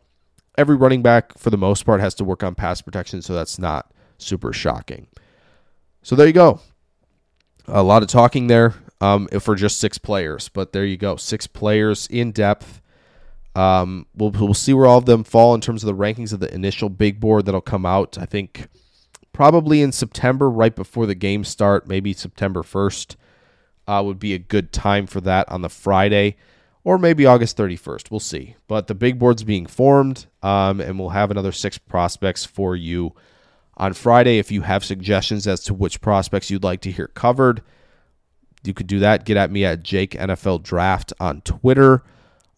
[0.56, 3.58] every running back for the most part has to work on pass protection, so that's
[3.58, 5.06] not super shocking.
[6.02, 6.60] So there you go.
[7.66, 11.16] A lot of talking there um, for just six players, but there you go.
[11.16, 12.80] Six players in depth.
[13.54, 16.40] Um, we'll, we'll see where all of them fall in terms of the rankings of
[16.40, 18.16] the initial big board that'll come out.
[18.18, 18.68] I think
[19.32, 23.16] probably in September, right before the game start, maybe September 1st
[23.88, 26.36] uh, would be a good time for that on the Friday,
[26.84, 28.10] or maybe August 31st.
[28.10, 28.56] We'll see.
[28.66, 33.14] But the big board's being formed, um, and we'll have another six prospects for you
[33.76, 34.38] on Friday.
[34.38, 37.62] If you have suggestions as to which prospects you'd like to hear covered,
[38.62, 39.24] you could do that.
[39.24, 42.02] Get at me at Jake NFL Draft on Twitter.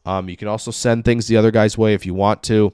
[0.05, 2.73] Um, you can also send things the other guy's way if you want to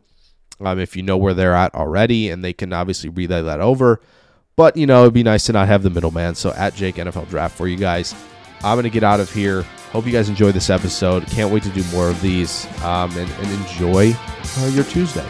[0.61, 4.01] um, if you know where they're at already, and they can obviously relay that over.
[4.57, 6.35] But, you know, it'd be nice to not have the middleman.
[6.35, 8.15] So at Jake NFL Draft for you guys.
[8.63, 9.63] I'm going to get out of here.
[9.93, 11.27] Hope you guys enjoyed this episode.
[11.29, 14.13] Can't wait to do more of these um, and, and enjoy
[14.59, 15.27] uh, your Tuesday.